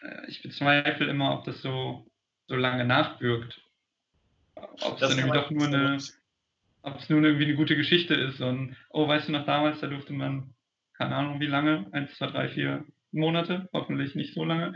[0.04, 2.06] äh, ich bezweifle immer, ob das so,
[2.46, 3.60] so lange nachwirkt.
[4.56, 5.98] Ob es dann irgendwie doch nur eine,
[6.84, 9.88] ob es nur irgendwie eine gute Geschichte ist und, oh, weißt du noch damals, da
[9.88, 10.54] durfte man,
[10.94, 14.76] keine Ahnung wie lange, eins, zwei, drei, vier Monate, hoffentlich nicht so lange,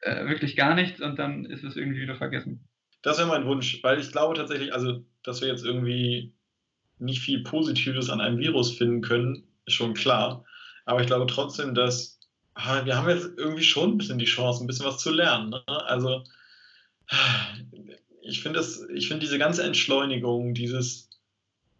[0.00, 2.68] äh, wirklich gar nichts und dann ist es irgendwie wieder vergessen.
[3.02, 6.32] Das wäre mein Wunsch, weil ich glaube tatsächlich, also, dass wir jetzt irgendwie
[6.98, 10.44] nicht viel Positives an einem Virus finden können, ist schon klar.
[10.86, 12.18] Aber ich glaube trotzdem, dass
[12.54, 15.50] ah, wir haben jetzt irgendwie schon ein bisschen die Chance, ein bisschen was zu lernen.
[15.50, 15.62] Ne?
[15.66, 16.24] Also
[18.22, 21.10] ich finde ich finde diese ganze Entschleunigung, dieses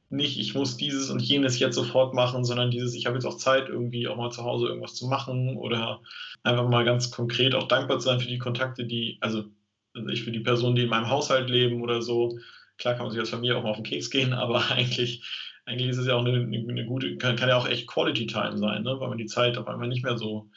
[0.08, 3.36] nicht, ich muss dieses und jenes jetzt sofort machen, sondern dieses, ich habe jetzt auch
[3.36, 6.00] Zeit, irgendwie auch mal zu Hause irgendwas zu machen oder
[6.42, 9.44] einfach mal ganz konkret auch dankbar zu sein für die Kontakte, die, also,
[9.94, 12.38] also ich für die Personen, die in meinem Haushalt leben oder so.
[12.78, 15.24] Klar kann man sich als Familie auch mal auf den Keks gehen, aber eigentlich,
[15.64, 18.56] eigentlich ist es ja auch eine, eine gute, kann, kann, ja auch echt Quality Time
[18.56, 19.00] sein, ne?
[19.00, 20.48] weil man die Zeit auf einmal nicht mehr so,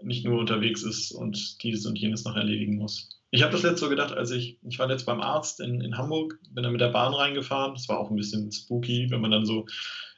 [0.00, 3.17] nicht nur unterwegs ist und dieses und jenes noch erledigen muss.
[3.30, 5.98] Ich habe das letzte so gedacht, als ich, ich war jetzt beim Arzt in, in
[5.98, 7.74] Hamburg, bin dann mit der Bahn reingefahren.
[7.74, 9.66] Das war auch ein bisschen spooky, wenn man dann so,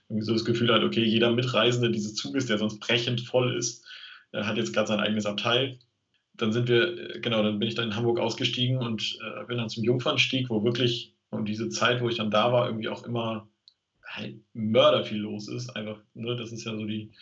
[0.09, 3.85] irgendwie so das Gefühl hat, okay, jeder Mitreisende dieses Zuges, der sonst brechend voll ist,
[4.33, 5.79] äh, hat jetzt gerade sein eigenes Abteil.
[6.35, 9.59] Dann sind wir, äh, genau, dann bin ich dann in Hamburg ausgestiegen und äh, bin
[9.59, 13.05] dann zum Jungfernstieg, wo wirklich um diese Zeit, wo ich dann da war, irgendwie auch
[13.05, 13.49] immer
[14.05, 15.71] halt Mörder viel los ist.
[15.77, 17.13] Einfach, ne, das ist ja so die,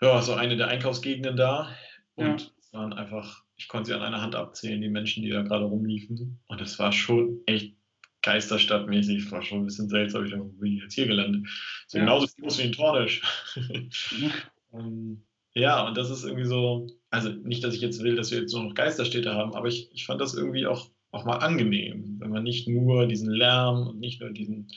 [0.00, 1.74] ja, so eine der Einkaufsgegenden da.
[2.14, 2.48] Und ja.
[2.58, 5.66] es waren einfach ich konnte sie an einer Hand abzählen, die Menschen, die da gerade
[5.66, 6.40] rumliefen.
[6.46, 7.76] Und es war schon echt
[8.22, 9.26] geisterstadtmäßig.
[9.26, 10.24] Es war schon ein bisschen seltsam.
[10.24, 11.46] Ich dachte, wo bin ich jetzt hier gelandet?
[11.86, 12.04] So ja.
[12.04, 13.20] genauso groß wie in Tornisch.
[15.52, 18.54] ja, und das ist irgendwie so, also nicht, dass ich jetzt will, dass wir jetzt
[18.54, 22.30] nur noch Geisterstädte haben, aber ich, ich fand das irgendwie auch, auch mal angenehm, wenn
[22.30, 24.68] man nicht nur diesen Lärm und nicht nur diesen,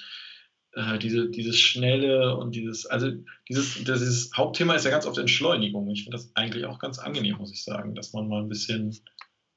[0.75, 3.11] äh, diese, dieses Schnelle und dieses, also
[3.49, 5.89] dieses, dieses Hauptthema ist ja ganz oft Entschleunigung.
[5.89, 8.95] Ich finde das eigentlich auch ganz angenehm, muss ich sagen, dass man mal ein bisschen,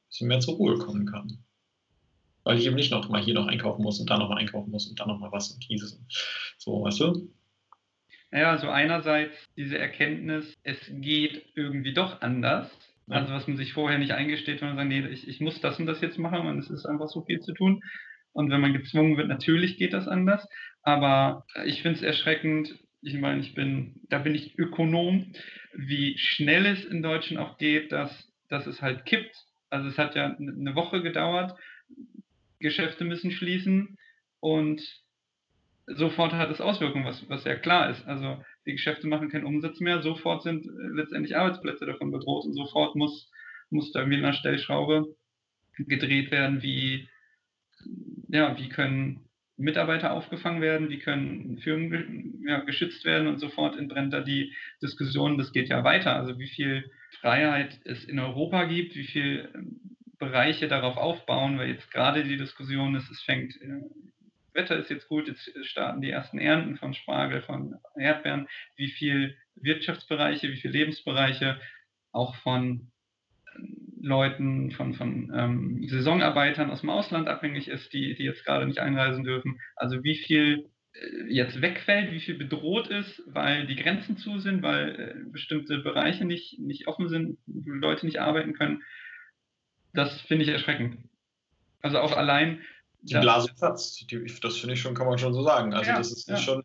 [0.09, 1.39] bisschen mehr zur Ruhe kommen kann.
[2.45, 4.71] Weil ich eben nicht noch mal hier noch einkaufen muss und da noch mal einkaufen
[4.71, 6.01] muss und dann noch mal was und dieses.
[6.59, 7.33] So, weißt du?
[8.31, 12.71] Ja, also einerseits diese Erkenntnis, es geht irgendwie doch anders.
[13.07, 13.17] Ja.
[13.17, 15.79] Also was man sich vorher nicht eingesteht, wenn man sagt, nee, ich, ich muss das
[15.79, 17.83] und das jetzt machen und es ist einfach so viel zu tun.
[18.33, 20.47] Und wenn man gezwungen wird, natürlich geht das anders.
[20.87, 25.33] Aber ich finde es erschreckend, ich meine, ich bin, da bin ich Ökonom,
[25.75, 29.35] wie schnell es in Deutschland auch geht, dass, dass es halt kippt.
[29.69, 31.59] Also es hat ja eine Woche gedauert,
[32.61, 33.99] Geschäfte müssen schließen
[34.39, 34.81] und
[35.89, 38.07] sofort hat es Auswirkungen, was, was ja klar ist.
[38.07, 42.95] Also die Geschäfte machen keinen Umsatz mehr, sofort sind letztendlich Arbeitsplätze davon bedroht und sofort
[42.95, 43.29] muss,
[43.71, 45.17] muss da irgendwie eine Stellschraube
[45.79, 47.09] gedreht werden, wie,
[48.29, 49.26] ja, wie können
[49.57, 55.39] Mitarbeiter aufgefangen werden, wie können Firmen ja, geschützt werden und sofort entbrennt da die Diskussion,
[55.39, 56.15] das geht ja weiter.
[56.15, 56.91] Also wie viel
[57.21, 59.81] Freiheit es in Europa gibt, wie viele ähm,
[60.19, 63.81] Bereiche darauf aufbauen, weil jetzt gerade die Diskussion ist, es fängt, äh,
[64.53, 69.37] Wetter ist jetzt gut, jetzt starten die ersten Ernten von Spargel, von Erdbeeren, wie viel
[69.55, 71.61] Wirtschaftsbereiche, wie viele Lebensbereiche
[72.13, 72.91] auch von
[74.01, 78.79] Leuten, von, von ähm, Saisonarbeitern aus dem Ausland abhängig ist, die, die jetzt gerade nicht
[78.79, 79.61] einreisen dürfen.
[79.75, 84.63] Also wie viel äh, jetzt wegfällt, wie viel bedroht ist, weil die Grenzen zu sind,
[84.63, 88.83] weil äh, bestimmte Bereiche nicht, nicht offen sind, wo Leute nicht arbeiten können.
[89.95, 90.99] Das finde ich erschreckend.
[91.81, 92.61] Also auch allein.
[93.03, 94.05] Die Blase platzt,
[94.43, 95.73] das finde ich schon, kann man schon so sagen.
[95.73, 96.37] Also ja, das ist ja.
[96.37, 96.63] schon,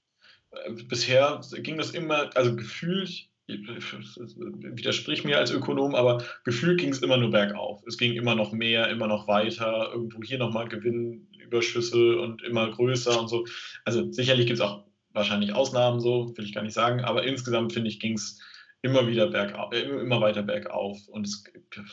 [0.52, 7.02] äh, bisher ging das immer, also gefühlt widersprich mir als Ökonom, aber gefühlt ging es
[7.02, 7.84] immer nur bergauf.
[7.88, 13.20] Es ging immer noch mehr, immer noch weiter, irgendwo hier nochmal Gewinnüberschüsse und immer größer
[13.20, 13.46] und so.
[13.86, 17.74] Also sicherlich gibt es auch wahrscheinlich Ausnahmen, so will ich gar nicht sagen, aber insgesamt
[17.74, 18.40] finde ich, ging es
[18.82, 21.44] immer wieder bergauf, äh, immer weiter bergauf und es,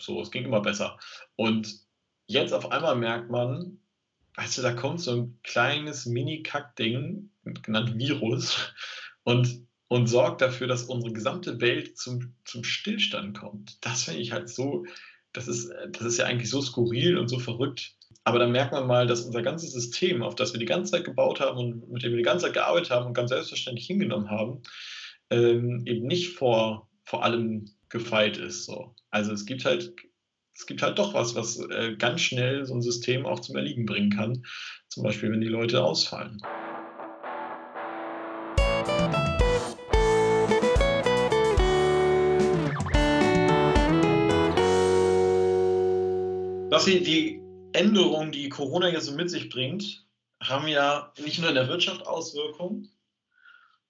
[0.01, 0.99] so, es ging immer besser.
[1.37, 1.81] Und
[2.27, 3.79] jetzt auf einmal merkt man,
[4.37, 7.31] weißt du, da kommt so ein kleines Mini-Kack-Ding,
[7.63, 8.73] genannt Virus,
[9.25, 13.79] und und sorgt dafür, dass unsere gesamte Welt zum, zum Stillstand kommt.
[13.81, 14.85] Das finde ich halt so,
[15.33, 17.95] das ist, das ist ja eigentlich so skurril und so verrückt.
[18.25, 21.05] Aber dann merkt man mal, dass unser ganzes System, auf das wir die ganze Zeit
[21.05, 24.31] gebaut haben und mit dem wir die ganze Zeit gearbeitet haben und ganz selbstverständlich hingenommen
[24.31, 24.63] haben,
[25.31, 28.67] ähm, eben nicht vor, vor allem gefeit ist.
[28.67, 28.95] So.
[29.11, 29.95] Also es gibt halt,
[30.55, 33.87] es gibt halt doch was, was äh, ganz schnell so ein System auch zum Erliegen
[33.87, 34.45] bringen kann.
[34.89, 36.43] Zum Beispiel, wenn die Leute ausfallen.
[46.79, 47.41] Was sie, die
[47.73, 50.07] Änderungen, die Corona jetzt so mit sich bringt,
[50.41, 52.89] haben ja nicht nur in der Wirtschaft Auswirkungen,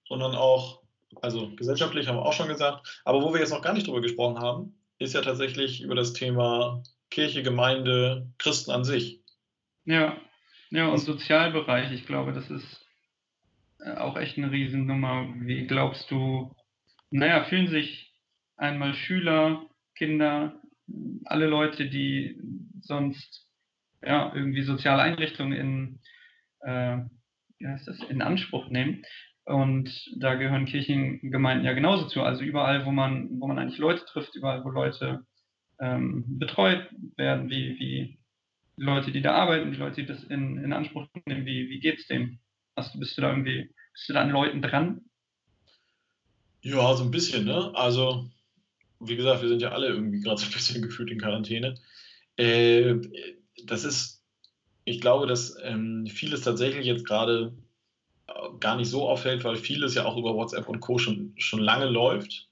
[0.07, 0.81] sondern auch,
[1.21, 4.01] also gesellschaftlich haben wir auch schon gesagt, aber wo wir jetzt noch gar nicht drüber
[4.01, 9.21] gesprochen haben, ist ja tatsächlich über das Thema Kirche, Gemeinde, Christen an sich.
[9.85, 10.17] Ja,
[10.71, 12.83] ja, und Sozialbereich, ich glaube, das ist
[13.81, 15.31] äh, auch echt eine Riesennummer.
[15.41, 16.55] Wie glaubst du,
[17.11, 18.15] naja, fühlen sich
[18.57, 19.61] einmal Schüler,
[19.93, 20.59] Kinder,
[21.25, 22.41] alle Leute, die
[22.81, 23.47] sonst
[24.03, 25.99] ja, irgendwie soziale Einrichtungen in,
[26.61, 26.99] äh,
[27.57, 29.03] wie heißt das, in Anspruch nehmen.
[29.45, 32.21] Und da gehören Kirchengemeinden ja genauso zu.
[32.21, 35.25] Also überall, wo man, wo man eigentlich Leute trifft, überall, wo Leute
[35.79, 36.87] ähm, betreut
[37.17, 38.19] werden, wie, wie
[38.77, 42.07] Leute, die da arbeiten, die Leute, die das in, in Anspruch nehmen, wie, wie es
[42.07, 42.39] denen?
[42.75, 45.01] Hast du, bist du da irgendwie, bist du da an Leuten dran?
[46.61, 47.71] Ja, so ein bisschen, ne?
[47.73, 48.29] Also,
[48.99, 51.75] wie gesagt, wir sind ja alle irgendwie gerade so ein bisschen gefühlt in Quarantäne.
[52.39, 53.01] Äh,
[53.65, 54.23] das ist,
[54.85, 57.53] ich glaube, dass ähm, vieles tatsächlich jetzt gerade
[58.27, 60.97] äh, gar nicht so auffällt, weil vieles ja auch über WhatsApp und Co.
[60.97, 62.47] schon, schon lange läuft.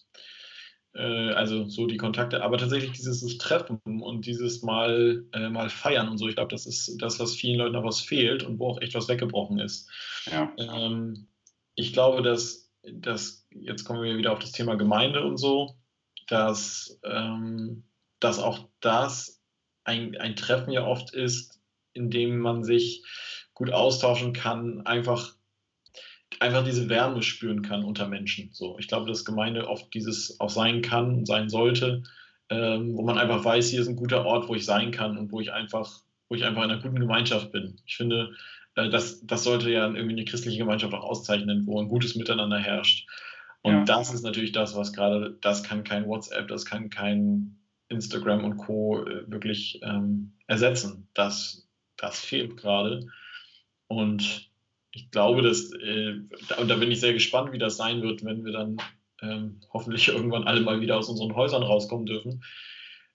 [0.93, 6.10] Äh, also so die Kontakte, aber tatsächlich dieses Treffen und dieses mal, äh, mal feiern
[6.10, 8.67] und so, ich glaube, das ist das, was vielen Leuten noch was fehlt und wo
[8.67, 9.89] auch echt was weggebrochen ist.
[10.26, 10.52] Ja.
[10.58, 11.28] Ähm,
[11.76, 15.78] ich glaube, dass, dass, jetzt kommen wir wieder auf das Thema Gemeinde und so,
[16.28, 17.86] dass, ähm,
[18.19, 19.37] dass auch das
[19.88, 21.60] ein, ein Treffen ja oft ist,
[21.94, 23.04] in dem man sich
[23.54, 25.33] gut austauschen kann, einfach,
[26.40, 28.50] einfach diese Wärme spüren kann unter Menschen.
[28.52, 32.04] So, ich glaube, dass Gemeinde oft dieses auch sein kann und sein sollte,
[32.50, 35.31] ähm, wo man einfach weiß, hier ist ein guter Ort, wo ich sein kann und
[35.31, 37.79] wo ich einfach, wo ich einfach in einer guten Gemeinschaft bin.
[37.85, 38.35] Ich finde,
[38.75, 42.60] äh, das, das sollte ja irgendwie eine christliche Gemeinschaft auch auszeichnen, wo ein gutes Miteinander
[42.60, 43.08] herrscht.
[43.62, 43.83] Und ja.
[43.85, 47.58] das ist natürlich das, was gerade, das kann kein WhatsApp, das kann kein
[47.90, 49.06] Instagram und Co.
[49.06, 51.08] Äh, wirklich ähm, ersetzen.
[51.13, 53.08] Das, das fehlt gerade.
[53.88, 54.50] Und
[54.92, 56.19] ich glaube, dass, äh,
[56.60, 58.77] und da bin ich sehr gespannt, wie das sein wird, wenn wir dann
[59.21, 62.44] ähm, hoffentlich irgendwann alle mal wieder aus unseren Häusern rauskommen dürfen.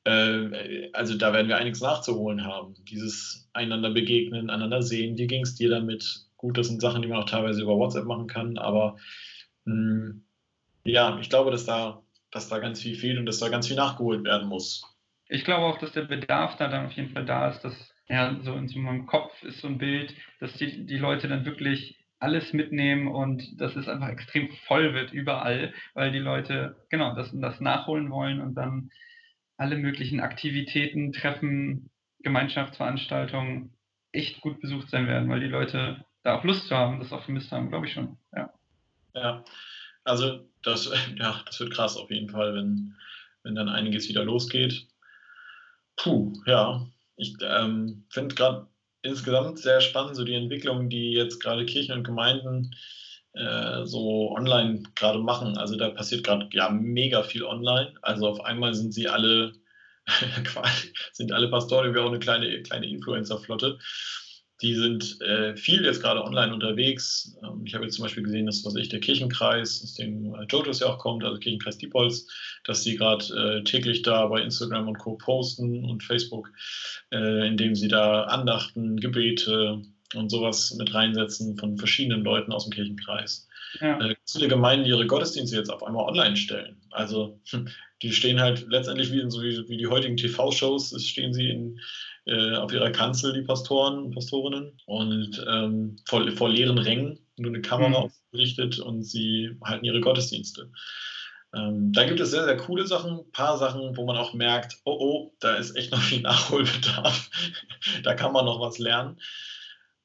[0.05, 2.75] Äh, also da werden wir einiges nachzuholen haben.
[2.89, 6.27] Dieses einander begegnen, einander sehen, wie ging es dir damit?
[6.37, 8.97] Gut, das sind Sachen, die man auch teilweise über WhatsApp machen kann, aber
[9.65, 10.25] mh, hm,
[10.85, 12.03] ja, ich glaube, dass da,
[12.33, 14.83] dass da ganz viel fehlt und dass da ganz viel nachgeholt werden muss.
[15.29, 18.37] Ich glaube auch, dass der Bedarf da dann auf jeden Fall da ist, dass ja,
[18.43, 21.99] so in so meinem Kopf ist so ein Bild, dass die, die Leute dann wirklich
[22.19, 27.31] alles mitnehmen und dass es einfach extrem voll wird überall, weil die Leute genau das,
[27.33, 28.91] das nachholen wollen und dann
[29.57, 31.91] alle möglichen Aktivitäten, Treffen,
[32.23, 33.73] Gemeinschaftsveranstaltungen
[34.13, 37.25] echt gut besucht sein werden, weil die Leute da auch Lust zu haben, das auch
[37.25, 38.19] vermisst haben, glaube ich schon.
[38.37, 38.53] Ja.
[39.15, 39.45] ja,
[40.05, 42.95] also das, ja, das wird krass auf jeden Fall, wenn,
[43.43, 44.87] wenn dann einiges wieder losgeht.
[45.97, 46.87] Puh, ja.
[47.17, 48.67] Ich ähm, finde gerade
[49.03, 52.75] insgesamt sehr spannend, so die Entwicklung, die jetzt gerade Kirchen und Gemeinden
[53.35, 55.57] äh, so online gerade machen.
[55.59, 57.95] Also da passiert gerade ja mega viel online.
[58.03, 59.53] Also auf einmal sind sie alle
[61.13, 63.79] sind alle Pastoren wie auch eine kleine, kleine Influencer-Flotte
[64.63, 67.37] die sind äh, viel jetzt gerade online unterwegs.
[67.43, 70.45] Ähm, ich habe jetzt zum Beispiel gesehen, dass was ich, der Kirchenkreis, aus dem äh,
[70.49, 72.29] Jotos ja auch kommt, also Kirchenkreis Diepholz,
[72.65, 75.17] dass sie gerade äh, täglich da bei Instagram und Co.
[75.17, 76.51] posten und Facebook,
[77.11, 79.83] äh, indem sie da Andachten, Gebete
[80.15, 83.49] und sowas mit reinsetzen von verschiedenen Leuten aus dem Kirchenkreis.
[83.81, 83.99] Ja.
[83.99, 86.77] Äh, viele Gemeinden, die ihre Gottesdienste jetzt auf einmal online stellen.
[86.91, 87.41] Also
[88.03, 91.81] die stehen halt letztendlich wie, in so wie, wie die heutigen TV-Shows, stehen sie in
[92.27, 97.51] äh, auf ihrer Kanzel, die Pastoren und Pastorinnen, und ähm, vor, vor leeren Rängen, nur
[97.51, 97.95] eine Kamera mhm.
[97.97, 100.71] aufgerichtet und sie halten ihre Gottesdienste.
[101.55, 104.79] Ähm, da gibt es sehr, sehr coole Sachen, ein paar Sachen, wo man auch merkt,
[104.85, 107.31] oh oh, da ist echt noch viel Nachholbedarf,
[108.03, 109.21] da kann man noch was lernen.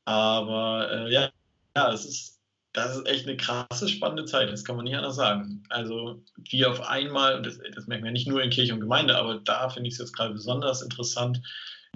[0.05, 1.29] Aber äh, ja,
[1.75, 2.37] ja, es ist
[2.77, 5.63] das ist echt eine krasse, spannende Zeit, das kann man nicht anders sagen.
[5.69, 9.17] Also, wie auf einmal, und das, das merken wir nicht nur in Kirche und Gemeinde,
[9.17, 11.41] aber da finde ich es jetzt gerade besonders interessant,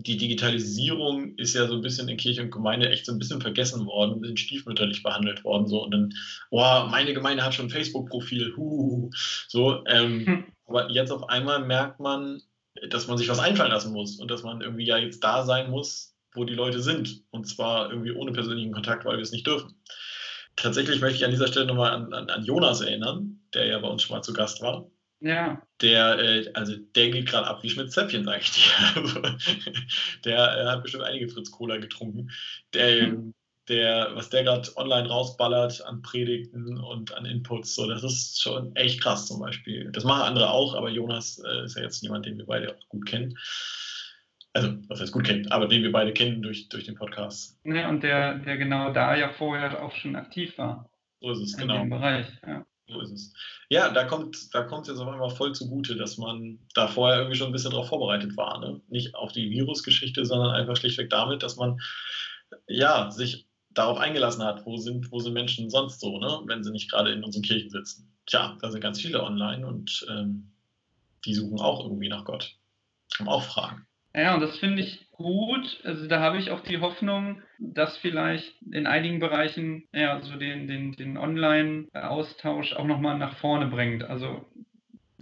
[0.03, 3.41] die Digitalisierung ist ja so ein bisschen in Kirche und Gemeinde echt so ein bisschen
[3.41, 5.67] vergessen worden, ein bisschen stiefmütterlich behandelt worden.
[5.67, 5.83] So.
[5.83, 6.13] Und dann,
[6.49, 8.53] oh, meine Gemeinde hat schon ein Facebook-Profil,
[9.47, 9.83] so.
[9.87, 10.43] Ähm, hm.
[10.65, 12.41] Aber jetzt auf einmal merkt man,
[12.89, 15.69] dass man sich was einfallen lassen muss und dass man irgendwie ja jetzt da sein
[15.69, 17.23] muss, wo die Leute sind.
[17.31, 19.75] Und zwar irgendwie ohne persönlichen Kontakt, weil wir es nicht dürfen.
[20.55, 23.87] Tatsächlich möchte ich an dieser Stelle nochmal an, an, an Jonas erinnern, der ja bei
[23.87, 24.89] uns schon mal zu Gast war.
[25.21, 25.61] Ja.
[25.81, 29.37] Der, äh, also der geht gerade ab wie Schmidt-Zäpfchen, sag ich dir.
[30.25, 32.31] Der äh, hat bestimmt einige Fritz Cola getrunken.
[32.73, 33.33] Der, mhm.
[33.69, 38.75] der, was der gerade online rausballert an Predigten und an Inputs, so, das ist schon
[38.75, 39.91] echt krass zum Beispiel.
[39.91, 42.89] Das machen andere auch, aber Jonas äh, ist ja jetzt jemand, den wir beide auch
[42.89, 43.37] gut kennen.
[44.53, 47.59] Also, was heißt gut kennen, aber den wir beide kennen durch, durch den Podcast.
[47.63, 50.89] Ja, und der, der genau da ja vorher auch schon aktiv war.
[51.21, 51.77] So ist es, in genau.
[51.77, 52.65] Dem Bereich, ja.
[52.91, 53.33] So ist es.
[53.69, 57.37] Ja, da kommt da kommt jetzt auf einmal voll zugute, dass man da vorher irgendwie
[57.37, 58.59] schon ein bisschen darauf vorbereitet war.
[58.59, 58.81] Ne?
[58.89, 61.79] Nicht auf die Virusgeschichte, sondern einfach schlichtweg damit, dass man
[62.67, 66.41] ja sich darauf eingelassen hat, wo sind, wo sind Menschen sonst so, ne?
[66.45, 68.11] wenn sie nicht gerade in unseren Kirchen sitzen.
[68.25, 70.51] Tja, da sind ganz viele online und ähm,
[71.25, 72.57] die suchen auch irgendwie nach Gott.
[73.17, 73.87] Haben auch Fragen.
[74.13, 75.81] Ja, und das finde ich gut.
[75.83, 80.67] Also da habe ich auch die Hoffnung, dass vielleicht in einigen Bereichen ja so den,
[80.67, 84.03] den, den Online-Austausch auch nochmal nach vorne bringt.
[84.03, 84.45] Also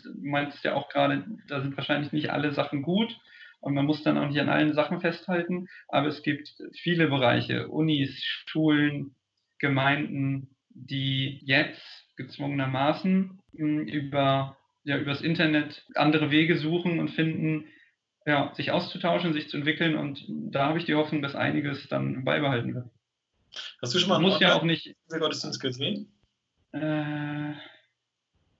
[0.04, 3.16] du meinst ja auch gerade, da sind wahrscheinlich nicht alle Sachen gut
[3.62, 6.50] und man muss dann auch nicht an allen Sachen festhalten, aber es gibt
[6.82, 9.16] viele Bereiche, Unis, Schulen,
[9.60, 17.66] Gemeinden, die jetzt gezwungenermaßen hm, über ja, übers Internet andere Wege suchen und finden,
[18.30, 22.24] ja, sich auszutauschen, sich zu entwickeln und da habe ich die Hoffnung, dass einiges dann
[22.24, 22.86] beibehalten wird.
[23.82, 26.12] Hast du schon mal muss ja auch nicht Gottesdienst gesehen?
[26.72, 27.54] Äh,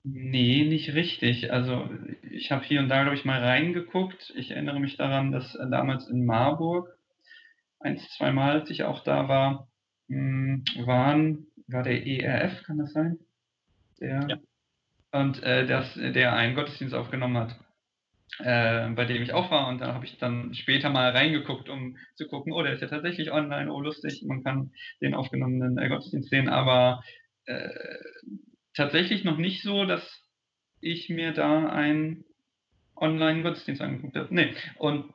[0.04, 1.54] nee, nicht richtig.
[1.54, 1.88] Also
[2.32, 4.34] ich habe hier und da, glaube ich, mal reingeguckt.
[4.36, 6.98] Ich erinnere mich daran, dass damals in Marburg
[7.80, 9.68] eins, zwei Mal, als ich auch da war,
[10.08, 13.20] hm, waren, war der ERF, kann das sein?
[14.02, 14.38] Der, ja.
[15.12, 17.56] Und äh, das, der einen Gottesdienst aufgenommen hat
[18.40, 19.68] äh, bei dem ich auch war.
[19.68, 22.88] Und da habe ich dann später mal reingeguckt, um zu gucken, oh, der ist ja
[22.88, 24.72] tatsächlich online, oh, lustig, man kann
[25.02, 26.50] den aufgenommenen äh, Gottesdienst sehen.
[26.50, 27.04] Aber
[27.46, 27.70] äh,
[28.76, 30.24] tatsächlich noch nicht so, dass
[30.82, 32.24] ich mir da einen
[32.96, 34.34] Online-Gottesdienst angeguckt habe.
[34.34, 35.14] Nee, und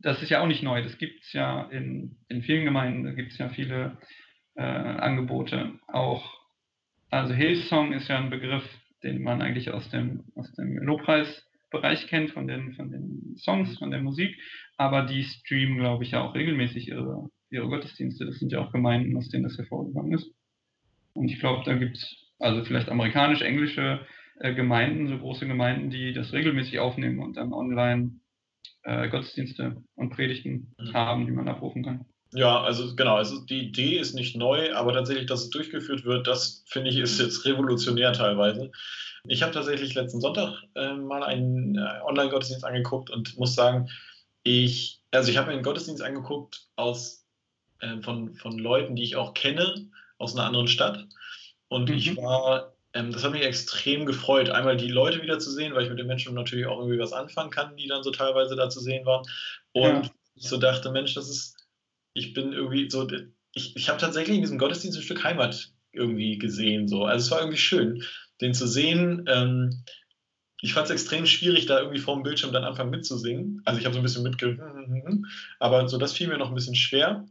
[0.00, 0.82] das ist ja auch nicht neu.
[0.82, 3.98] Das gibt es ja in, in vielen Gemeinden, da gibt es ja viele
[4.56, 5.78] äh, Angebote.
[5.88, 6.38] Auch,
[7.10, 8.64] also Hillsong ist ja ein Begriff,
[9.02, 13.78] den man eigentlich aus dem, aus dem Lobpreis Bereich kennt, von den, von den Songs,
[13.78, 14.36] von der Musik,
[14.76, 18.26] aber die streamen, glaube ich, ja auch regelmäßig ihre, ihre Gottesdienste.
[18.26, 20.32] Das sind ja auch Gemeinden, aus denen das hervorgegangen ist.
[21.12, 24.06] Und ich glaube, da gibt es also vielleicht amerikanische, englische
[24.38, 28.12] äh, Gemeinden, so große Gemeinden, die das regelmäßig aufnehmen und dann online
[28.82, 30.94] äh, Gottesdienste und Predigten mhm.
[30.94, 32.06] haben, die man abrufen kann.
[32.32, 36.26] Ja, also genau, also die Idee ist nicht neu, aber tatsächlich, dass es durchgeführt wird,
[36.26, 38.70] das finde ich ist jetzt revolutionär teilweise.
[39.26, 43.90] Ich habe tatsächlich letzten Sonntag äh, mal einen äh, Online-Gottesdienst angeguckt und muss sagen,
[44.44, 47.26] ich, also ich habe mir einen Gottesdienst angeguckt aus,
[47.80, 51.06] äh, von, von Leuten, die ich auch kenne, aus einer anderen Stadt.
[51.68, 51.96] Und mhm.
[51.96, 55.84] ich war, ähm, das hat mich extrem gefreut, einmal die Leute wieder zu sehen, weil
[55.84, 58.70] ich mit den Menschen natürlich auch irgendwie was anfangen kann, die dann so teilweise da
[58.70, 59.24] zu sehen waren.
[59.72, 60.10] Und ja.
[60.34, 61.56] ich so dachte, Mensch, das ist,
[62.12, 63.06] ich bin irgendwie so,
[63.52, 66.88] ich, ich habe tatsächlich in diesem Gottesdienst ein Stück Heimat irgendwie gesehen.
[66.88, 67.04] So.
[67.04, 68.02] Also es war irgendwie schön,
[68.40, 69.24] den zu sehen.
[69.28, 69.84] Ähm,
[70.62, 73.62] ich fand es extrem schwierig, da irgendwie vor dem Bildschirm dann anfangen mitzusingen.
[73.64, 74.60] Also ich habe so ein bisschen mitgehört,
[75.58, 77.26] aber so das fiel mir noch ein bisschen schwer.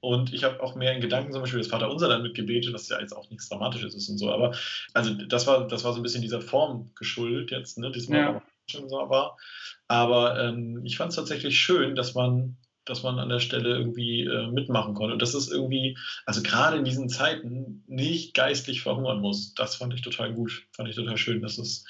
[0.00, 3.00] Und ich habe auch mehr in Gedanken zum Beispiel das Vaterunser dann mitgebetet, was ja
[3.00, 4.30] jetzt auch nichts Dramatisches ist und so.
[4.30, 4.54] Aber
[4.92, 8.42] also das war, das war so ein bisschen dieser Form geschuldet jetzt, ne, diesmal ja.
[8.68, 9.36] schon so war.
[9.88, 12.56] Aber ähm, ich fand es tatsächlich schön, dass man
[12.86, 15.12] dass man an der Stelle irgendwie äh, mitmachen konnte.
[15.12, 19.54] Und das ist irgendwie, also gerade in diesen Zeiten, nicht geistlich verhungern muss.
[19.54, 21.84] Das fand ich total gut, fand ich total schön, dass es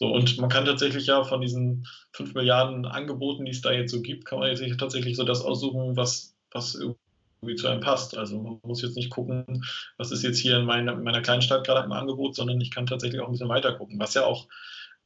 [0.00, 3.90] so, und man kann tatsächlich ja von diesen 5 Milliarden Angeboten, die es da jetzt
[3.90, 8.16] so gibt, kann man jetzt tatsächlich so das aussuchen, was, was irgendwie zu einem passt.
[8.16, 9.64] Also man muss jetzt nicht gucken,
[9.98, 12.70] was ist jetzt hier in meiner, in meiner kleinen Stadt gerade im Angebot, sondern ich
[12.70, 13.98] kann tatsächlich auch ein bisschen weiter gucken.
[14.00, 14.48] Was ja auch,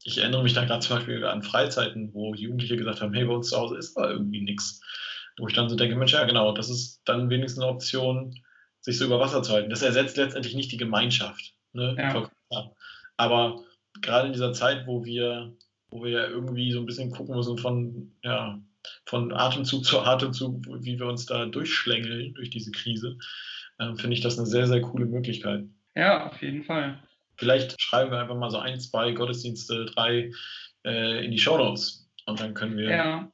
[0.04, 3.34] ich erinnere mich dann gerade zum Beispiel an Freizeiten, wo Jugendliche gesagt haben, hey, bei
[3.34, 4.80] uns zu Hause ist da irgendwie nichts.
[5.38, 8.34] Wo ich dann so denke, Mensch, ja genau, das ist dann wenigstens eine Option,
[8.80, 9.70] sich so über Wasser zu halten.
[9.70, 11.54] Das ersetzt letztendlich nicht die Gemeinschaft.
[11.72, 11.96] Ne?
[11.98, 12.70] Ja.
[13.16, 13.64] Aber
[14.00, 15.52] gerade in dieser Zeit, wo wir,
[15.88, 18.60] wo wir ja irgendwie so ein bisschen gucken müssen von, ja,
[19.06, 23.16] von Atemzug zu Atemzug, wie wir uns da durchschlängeln durch diese Krise,
[23.78, 25.64] äh, finde ich das eine sehr, sehr coole Möglichkeit.
[25.94, 27.02] Ja, auf jeden Fall.
[27.36, 30.30] Vielleicht schreiben wir einfach mal so ein, zwei Gottesdienste, drei
[30.84, 32.90] äh, in die Show Notes und dann können wir.
[32.90, 33.32] Ja,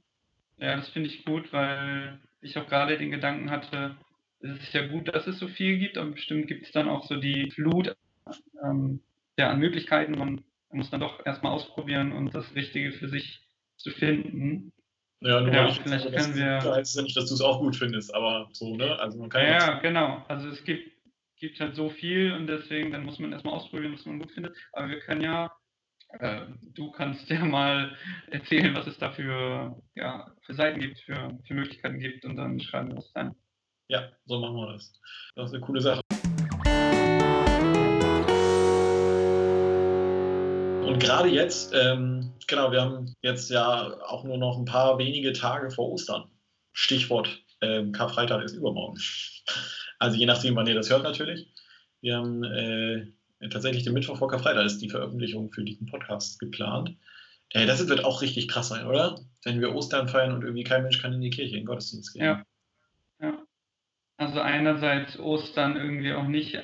[0.60, 3.96] ja das finde ich gut, weil ich auch gerade den Gedanken hatte,
[4.40, 7.04] es ist ja gut, dass es so viel gibt, aber bestimmt gibt es dann auch
[7.06, 7.94] so die Flut
[8.64, 9.00] ähm,
[9.38, 10.18] ja, an Möglichkeiten.
[10.18, 13.40] Man muss dann doch erstmal ausprobieren und das Richtige für sich
[13.76, 14.72] zu finden.
[15.20, 16.58] Ja, nur ja, ich vielleicht können wir.
[16.58, 18.98] Das heißt ja nicht, dass du es auch gut findest, aber so, ne?
[18.98, 20.24] Also man kann ja, ja genau.
[20.28, 20.90] Also es gibt,
[21.36, 24.56] gibt halt so viel und deswegen, dann muss man erstmal ausprobieren, was man gut findet.
[24.72, 25.52] Aber wir können ja,
[26.18, 26.42] äh,
[26.74, 27.96] du kannst ja mal
[28.30, 32.60] erzählen, was es da für, ja, für Seiten gibt, für, für Möglichkeiten gibt und dann
[32.60, 33.34] schreiben wir das dann.
[33.88, 34.92] Ja, so machen wir das.
[35.34, 36.00] Das ist eine coole Sache.
[40.86, 45.32] Und gerade jetzt, ähm, genau, wir haben jetzt ja auch nur noch ein paar wenige
[45.32, 46.30] Tage vor Ostern.
[46.72, 48.98] Stichwort ähm, Karfreitag ist übermorgen.
[49.98, 51.52] Also je nachdem, wann ihr das hört natürlich.
[52.00, 53.12] Wir haben äh,
[53.48, 56.96] tatsächlich den Mittwoch vor Karfreitag ist die Veröffentlichung für diesen Podcast geplant.
[57.50, 59.18] Äh, das wird auch richtig krass sein, oder?
[59.44, 62.12] Wenn wir Ostern feiern und irgendwie kein Mensch kann in die Kirche, in den Gottesdienst
[62.12, 62.24] gehen.
[62.24, 62.44] Ja.
[63.20, 63.42] ja.
[64.16, 66.58] Also einerseits Ostern irgendwie auch nicht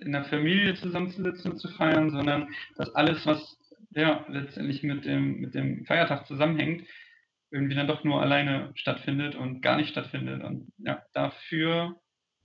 [0.00, 3.58] in der Familie zusammenzusitzen und zu feiern, sondern dass alles, was
[3.90, 6.86] ja letztendlich mit dem, mit dem Feiertag zusammenhängt,
[7.50, 10.42] irgendwie dann doch nur alleine stattfindet und gar nicht stattfindet.
[10.42, 11.96] Und ja, dafür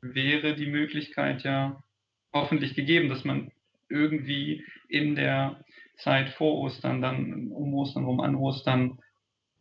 [0.01, 1.83] wäre die Möglichkeit ja
[2.31, 3.51] hoffentlich gegeben, dass man
[3.89, 5.63] irgendwie in der
[5.97, 8.99] Zeit vor Ostern, dann um Ostern rum, an Ostern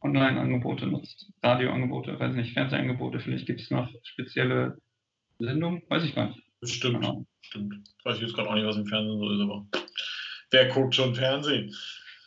[0.00, 4.78] Online-Angebote nutzt, Radioangebote, weiß nicht, Fernsehangebote, vielleicht gibt es noch spezielle
[5.38, 6.42] Sendungen, weiß ich gar nicht.
[6.60, 7.24] Bestimmt, genau.
[7.40, 7.74] bestimmt.
[8.04, 9.66] Weiß ich jetzt gerade auch nicht, was im Fernsehen so ist, aber
[10.52, 11.74] Wer guckt schon Fernsehen?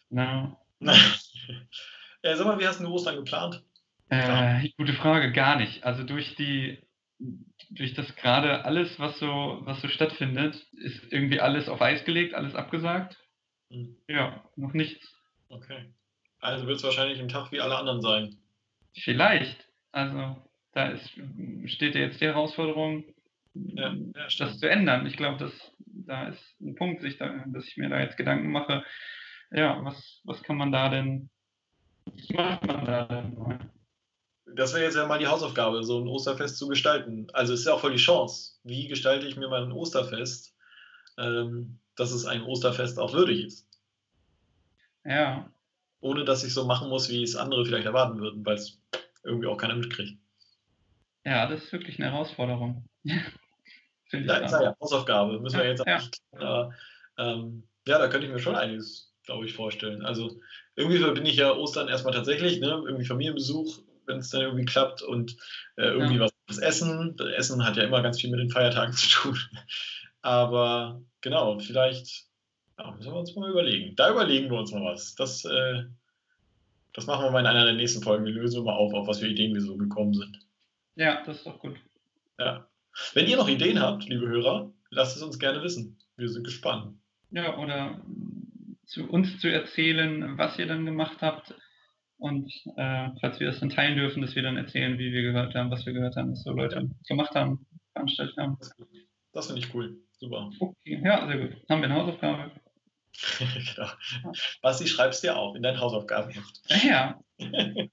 [0.09, 0.57] Na.
[0.81, 3.63] äh, sag mal, wie hast du Ostern geplant?
[4.09, 5.83] Äh, gute Frage, gar nicht.
[5.83, 6.79] Also durch die,
[7.69, 12.33] durch das gerade alles, was so, was so stattfindet, ist irgendwie alles auf Eis gelegt,
[12.33, 13.17] alles abgesagt.
[13.69, 13.97] Hm.
[14.07, 15.13] Ja, noch nichts.
[15.49, 15.93] Okay.
[16.39, 18.35] Also wird es wahrscheinlich ein Tag wie alle anderen sein.
[18.93, 19.67] Vielleicht.
[19.91, 20.37] Also
[20.73, 21.09] da ist,
[21.65, 23.03] steht ja jetzt die Herausforderung,
[23.53, 25.05] ja, ja, das zu ändern.
[25.07, 28.51] Ich glaube, dass da ist ein Punkt, sich da, dass ich mir da jetzt Gedanken
[28.51, 28.83] mache,
[29.51, 31.29] ja, was, was kann man da denn,
[32.05, 33.71] was macht man da denn?
[34.55, 37.27] Das wäre jetzt ja mal die Hausaufgabe, so ein Osterfest zu gestalten.
[37.33, 38.53] Also ist ja auch voll die Chance.
[38.63, 40.55] Wie gestalte ich mir mal ein Osterfest,
[41.17, 43.67] ähm, dass es ein Osterfest auch würdig ist?
[45.03, 45.49] Ja.
[45.99, 48.79] Ohne dass ich so machen muss, wie es andere vielleicht erwarten würden, weil es
[49.23, 50.19] irgendwie auch keiner mitkriegt.
[51.25, 52.85] Ja, das ist wirklich eine Herausforderung.
[54.11, 55.39] Ja, ist ja Hausaufgabe.
[55.39, 55.97] Müssen wir jetzt ja.
[55.97, 56.21] Nicht,
[57.17, 60.05] ähm, ja, da könnte ich mir schon einiges, glaube ich, vorstellen.
[60.05, 60.39] Also
[60.75, 62.83] irgendwie verbinde ich ja Ostern erstmal tatsächlich, ne?
[62.85, 65.35] irgendwie Familienbesuch, wenn es dann irgendwie klappt und
[65.77, 66.21] äh, irgendwie ja.
[66.21, 67.15] was das Essen.
[67.17, 69.39] Das Essen hat ja immer ganz viel mit den Feiertagen zu tun.
[70.21, 72.25] Aber genau, vielleicht
[72.77, 73.95] ja, müssen wir uns mal überlegen.
[73.95, 75.15] Da überlegen wir uns mal was.
[75.15, 75.83] Das, äh,
[76.93, 78.25] das machen wir mal in einer der nächsten Folgen.
[78.25, 80.39] Wir lösen mal auf, auf was für Ideen wir so gekommen sind.
[80.95, 81.75] Ja, das ist doch gut.
[82.39, 82.67] Ja.
[83.13, 85.97] Wenn ihr noch Ideen habt, liebe Hörer, lasst es uns gerne wissen.
[86.17, 86.97] Wir sind gespannt.
[87.31, 88.01] Ja, oder
[88.85, 91.53] zu uns zu erzählen, was ihr dann gemacht habt.
[92.25, 95.53] Und äh, falls wir das dann teilen dürfen, dass wir dann erzählen, wie wir gehört
[95.53, 98.57] haben, was wir gehört haben, was so Leute gemacht haben, veranstaltet haben.
[99.31, 99.99] Das finde ich cool.
[100.17, 100.49] Super.
[100.59, 101.69] Okay, ja, sehr gut.
[101.69, 102.51] Haben wir eine Hausaufgabe?
[103.37, 103.89] genau.
[104.63, 106.61] Basti, schreibst dir auch in dein Hausaufgabenheft.
[106.83, 107.19] Ja.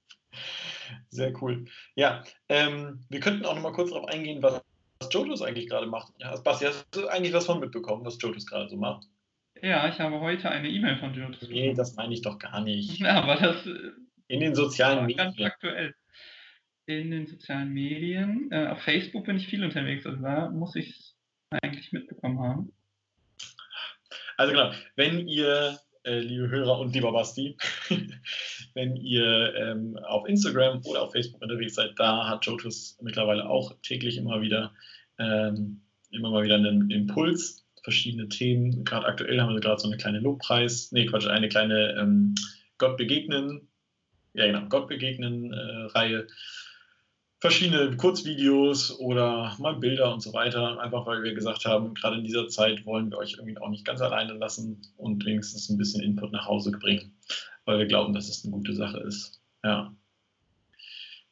[1.10, 1.66] Sehr cool.
[1.94, 4.62] Ja, ähm, wir könnten auch noch mal kurz darauf eingehen, was,
[4.98, 6.14] was Jotos eigentlich gerade macht.
[6.18, 9.06] Ja, Basti, hast du eigentlich was von mitbekommen, was Jotos gerade so macht?
[9.60, 11.60] Ja, ich habe heute eine E-Mail von Jotos bekommen.
[11.60, 12.98] Nee, das meine ich doch gar nicht.
[12.98, 13.68] Ja, aber das.
[14.32, 15.34] In den sozialen Medien.
[15.36, 15.94] Ganz aktuell.
[16.86, 18.50] In den sozialen Medien.
[18.50, 21.16] Äh, auf Facebook bin ich viel unterwegs, also da muss ich es
[21.50, 22.72] eigentlich mitbekommen haben.
[24.38, 27.58] Also genau, wenn ihr, äh, liebe Hörer und lieber Basti,
[28.74, 33.76] wenn ihr ähm, auf Instagram oder auf Facebook unterwegs seid, da hat Jotus mittlerweile auch
[33.82, 34.72] täglich immer wieder
[35.18, 38.82] ähm, immer mal wieder einen Impuls, verschiedene Themen.
[38.84, 42.34] Gerade aktuell haben wir gerade so eine kleine Lobpreis, nee Quatsch, eine kleine ähm,
[42.78, 43.68] Gott begegnen,
[44.34, 46.26] ja genau, Gott begegnen äh, Reihe
[47.42, 52.24] verschiedene Kurzvideos oder mal Bilder und so weiter, einfach weil wir gesagt haben, gerade in
[52.24, 56.04] dieser Zeit wollen wir euch irgendwie auch nicht ganz alleine lassen und wenigstens ein bisschen
[56.04, 57.18] Input nach Hause bringen,
[57.64, 59.42] weil wir glauben, dass es eine gute Sache ist.
[59.64, 59.92] Ja.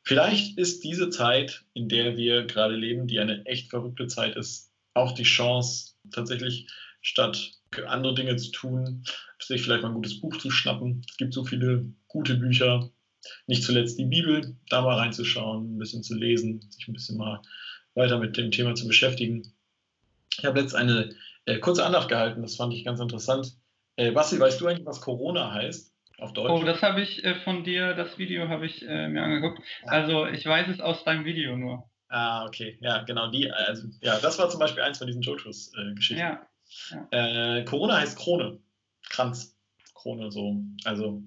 [0.03, 4.73] Vielleicht ist diese Zeit, in der wir gerade leben, die eine echt verrückte Zeit ist,
[4.95, 6.67] auch die Chance, tatsächlich
[7.03, 7.53] statt
[7.87, 9.05] andere Dinge zu tun,
[9.39, 11.05] sich vielleicht mal ein gutes Buch zu schnappen.
[11.09, 12.91] Es gibt so viele gute Bücher,
[13.47, 17.43] nicht zuletzt die Bibel, da mal reinzuschauen, ein bisschen zu lesen, sich ein bisschen mal
[17.95, 19.53] weiter mit dem Thema zu beschäftigen.
[20.39, 21.15] Ich habe jetzt eine
[21.45, 23.57] äh, kurze Andacht gehalten, das fand ich ganz interessant.
[23.97, 25.95] Äh, Basti, weißt du eigentlich, was Corona heißt?
[26.19, 26.51] Auf Deutsch?
[26.51, 29.61] Oh, das habe ich äh, von dir, das Video habe ich äh, mir angeguckt.
[29.85, 31.89] Also ich weiß es aus deinem Video nur.
[32.09, 33.31] Ah, okay, ja, genau.
[33.31, 36.21] Die, also, ja, das war zum Beispiel eins von diesen Jotus-Geschichten.
[36.21, 36.50] ja.
[37.11, 38.59] Äh, Corona heißt Krone,
[39.09, 39.57] Kranz,
[39.95, 40.63] Krone so.
[40.85, 41.23] Also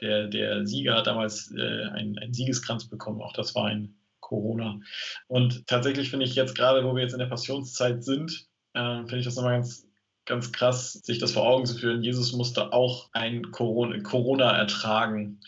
[0.00, 4.80] der, der Sieger hat damals äh, einen, einen Siegeskranz bekommen, auch das war ein Corona.
[5.28, 9.18] Und tatsächlich finde ich jetzt gerade, wo wir jetzt in der Passionszeit sind, äh, finde
[9.18, 9.86] ich das nochmal ganz,
[10.24, 12.02] ganz krass, sich das vor Augen zu führen.
[12.02, 15.40] Jesus musste auch ein Corona, Corona ertragen.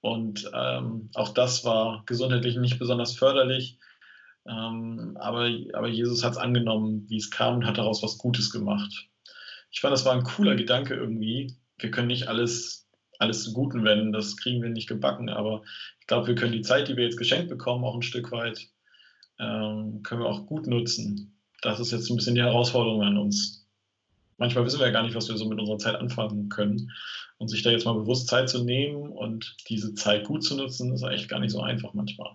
[0.00, 3.78] Und ähm, auch das war gesundheitlich nicht besonders förderlich.
[4.46, 8.50] Ähm, aber, aber Jesus hat es angenommen, wie es kam und hat daraus was Gutes
[8.50, 9.08] gemacht.
[9.70, 11.56] Ich fand, das war ein cooler Gedanke irgendwie.
[11.78, 12.84] Wir können nicht alles
[13.18, 14.12] alles zum Guten wenden.
[14.12, 15.62] Das kriegen wir nicht gebacken, aber
[16.00, 18.68] ich glaube, wir können die Zeit, die wir jetzt geschenkt bekommen, auch ein Stück weit,
[19.38, 21.38] ähm, können wir auch gut nutzen.
[21.62, 23.66] Das ist jetzt ein bisschen die Herausforderung an uns.
[24.36, 26.90] Manchmal wissen wir ja gar nicht, was wir so mit unserer Zeit anfangen können.
[27.38, 30.92] Und sich da jetzt mal bewusst Zeit zu nehmen und diese Zeit gut zu nutzen,
[30.92, 32.32] ist eigentlich gar nicht so einfach manchmal.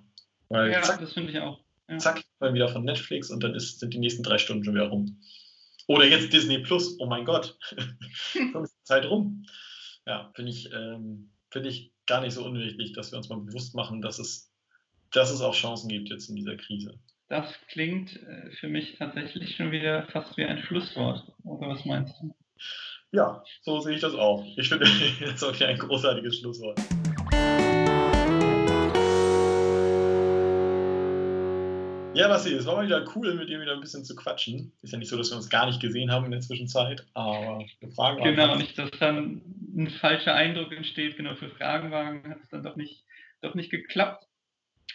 [0.49, 1.59] Weil ja, zack, das finde ich auch.
[1.89, 1.97] Ja.
[1.97, 4.87] Zack, dann wieder von Netflix und dann ist, sind die nächsten drei Stunden schon wieder
[4.87, 5.19] rum.
[5.87, 7.57] Oder jetzt Disney Plus, oh mein Gott,
[8.53, 9.43] dann ist die Zeit rum
[10.09, 13.75] ja, finde ich, ähm, find ich gar nicht so unwichtig, dass wir uns mal bewusst
[13.75, 14.51] machen, dass es,
[15.11, 16.99] dass es auch Chancen gibt jetzt in dieser Krise.
[17.27, 21.31] Das klingt äh, für mich tatsächlich schon wieder fast wie ein Schlusswort.
[21.43, 22.35] Oder was meinst du?
[23.11, 24.43] Ja, so sehe ich das auch.
[24.57, 24.85] Ich finde,
[25.19, 26.79] das ist auch ein großartiges Schlusswort.
[32.19, 34.73] Ja, Basti, es war mal wieder cool, mit dir wieder ein bisschen zu quatschen.
[34.81, 37.65] Ist ja nicht so, dass wir uns gar nicht gesehen haben in der Zwischenzeit, aber
[37.79, 39.41] wir fragen Genau, nicht, dass dann
[39.73, 41.15] ein falscher Eindruck entsteht.
[41.15, 43.05] Genau, für Fragenwagen hat es dann doch nicht,
[43.41, 44.27] doch nicht geklappt.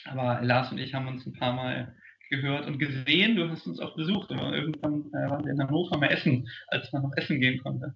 [0.04, 1.96] Aber Lars und ich haben uns ein paar Mal
[2.28, 3.36] gehört und gesehen.
[3.36, 4.30] Du hast uns auch besucht.
[4.30, 7.94] Aber irgendwann äh, waren wir in Hannover mal essen, als man noch essen gehen konnte.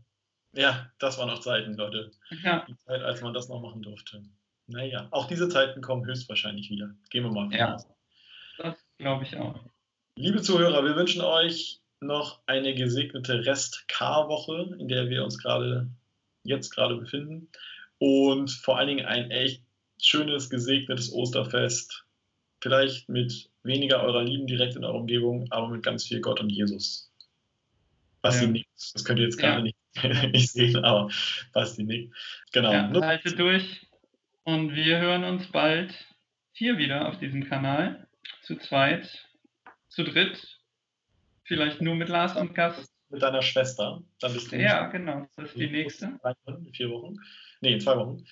[0.54, 2.12] Ja, das waren noch Zeiten, Leute.
[2.42, 2.64] Ja.
[2.66, 4.22] Die Zeit, als man das noch machen durfte.
[4.68, 6.94] Naja, auch diese Zeiten kommen höchstwahrscheinlich wieder.
[7.10, 7.74] Gehen wir mal von ja.
[7.74, 7.86] aus.
[8.98, 9.60] Glaube ich auch.
[10.16, 15.88] Liebe Zuhörer, wir wünschen euch noch eine gesegnete Rest-K-Woche, in der wir uns gerade
[16.42, 17.48] jetzt gerade befinden.
[17.98, 19.62] Und vor allen Dingen ein echt
[20.00, 22.04] schönes, gesegnetes Osterfest.
[22.60, 26.50] Vielleicht mit weniger eurer Lieben direkt in eurer Umgebung, aber mit ganz viel Gott und
[26.50, 27.12] Jesus.
[28.20, 28.50] Basti ja.
[28.50, 28.94] nickt.
[28.94, 29.62] Das könnt ihr jetzt gerade ja.
[29.62, 31.08] nicht, nicht, sehen, aber
[31.52, 32.14] Basti nickt.
[32.52, 32.72] Genau.
[32.72, 33.86] Ja, halte durch
[34.42, 35.94] und wir hören uns bald
[36.52, 38.07] hier wieder auf diesem Kanal
[38.48, 39.06] zu zweit,
[39.88, 40.58] zu dritt,
[41.44, 42.90] vielleicht nur mit Lars und Gast.
[43.10, 44.56] Mit deiner Schwester, dann bist du.
[44.56, 46.18] Ja, genau, das ist die nächste.
[46.46, 47.14] In vier Wochen.
[47.62, 48.26] Nee, in zwei Wochen.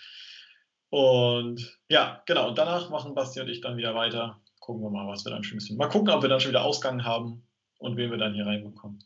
[0.90, 5.06] Und ja, genau, und danach machen Basti und ich dann wieder weiter gucken wir mal,
[5.06, 5.78] was wir dann schon bisschen.
[5.78, 7.42] Mal gucken, ob wir dann schon wieder Ausgang haben
[7.78, 9.02] und wen wir dann hier reinbekommen.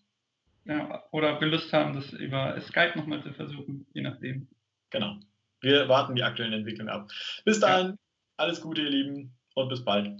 [0.65, 4.49] Ja, oder wir Lust haben, das über Skype nochmal zu versuchen, je nachdem.
[4.91, 5.21] Genau.
[5.61, 7.11] Wir warten die aktuellen Entwicklungen ab.
[7.45, 7.97] Bis dahin, ja.
[8.39, 10.19] alles Gute, ihr Lieben, und bis bald.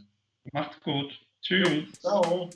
[0.53, 1.21] Macht's gut.
[1.43, 1.93] Tschüss.
[2.01, 2.51] Ciao.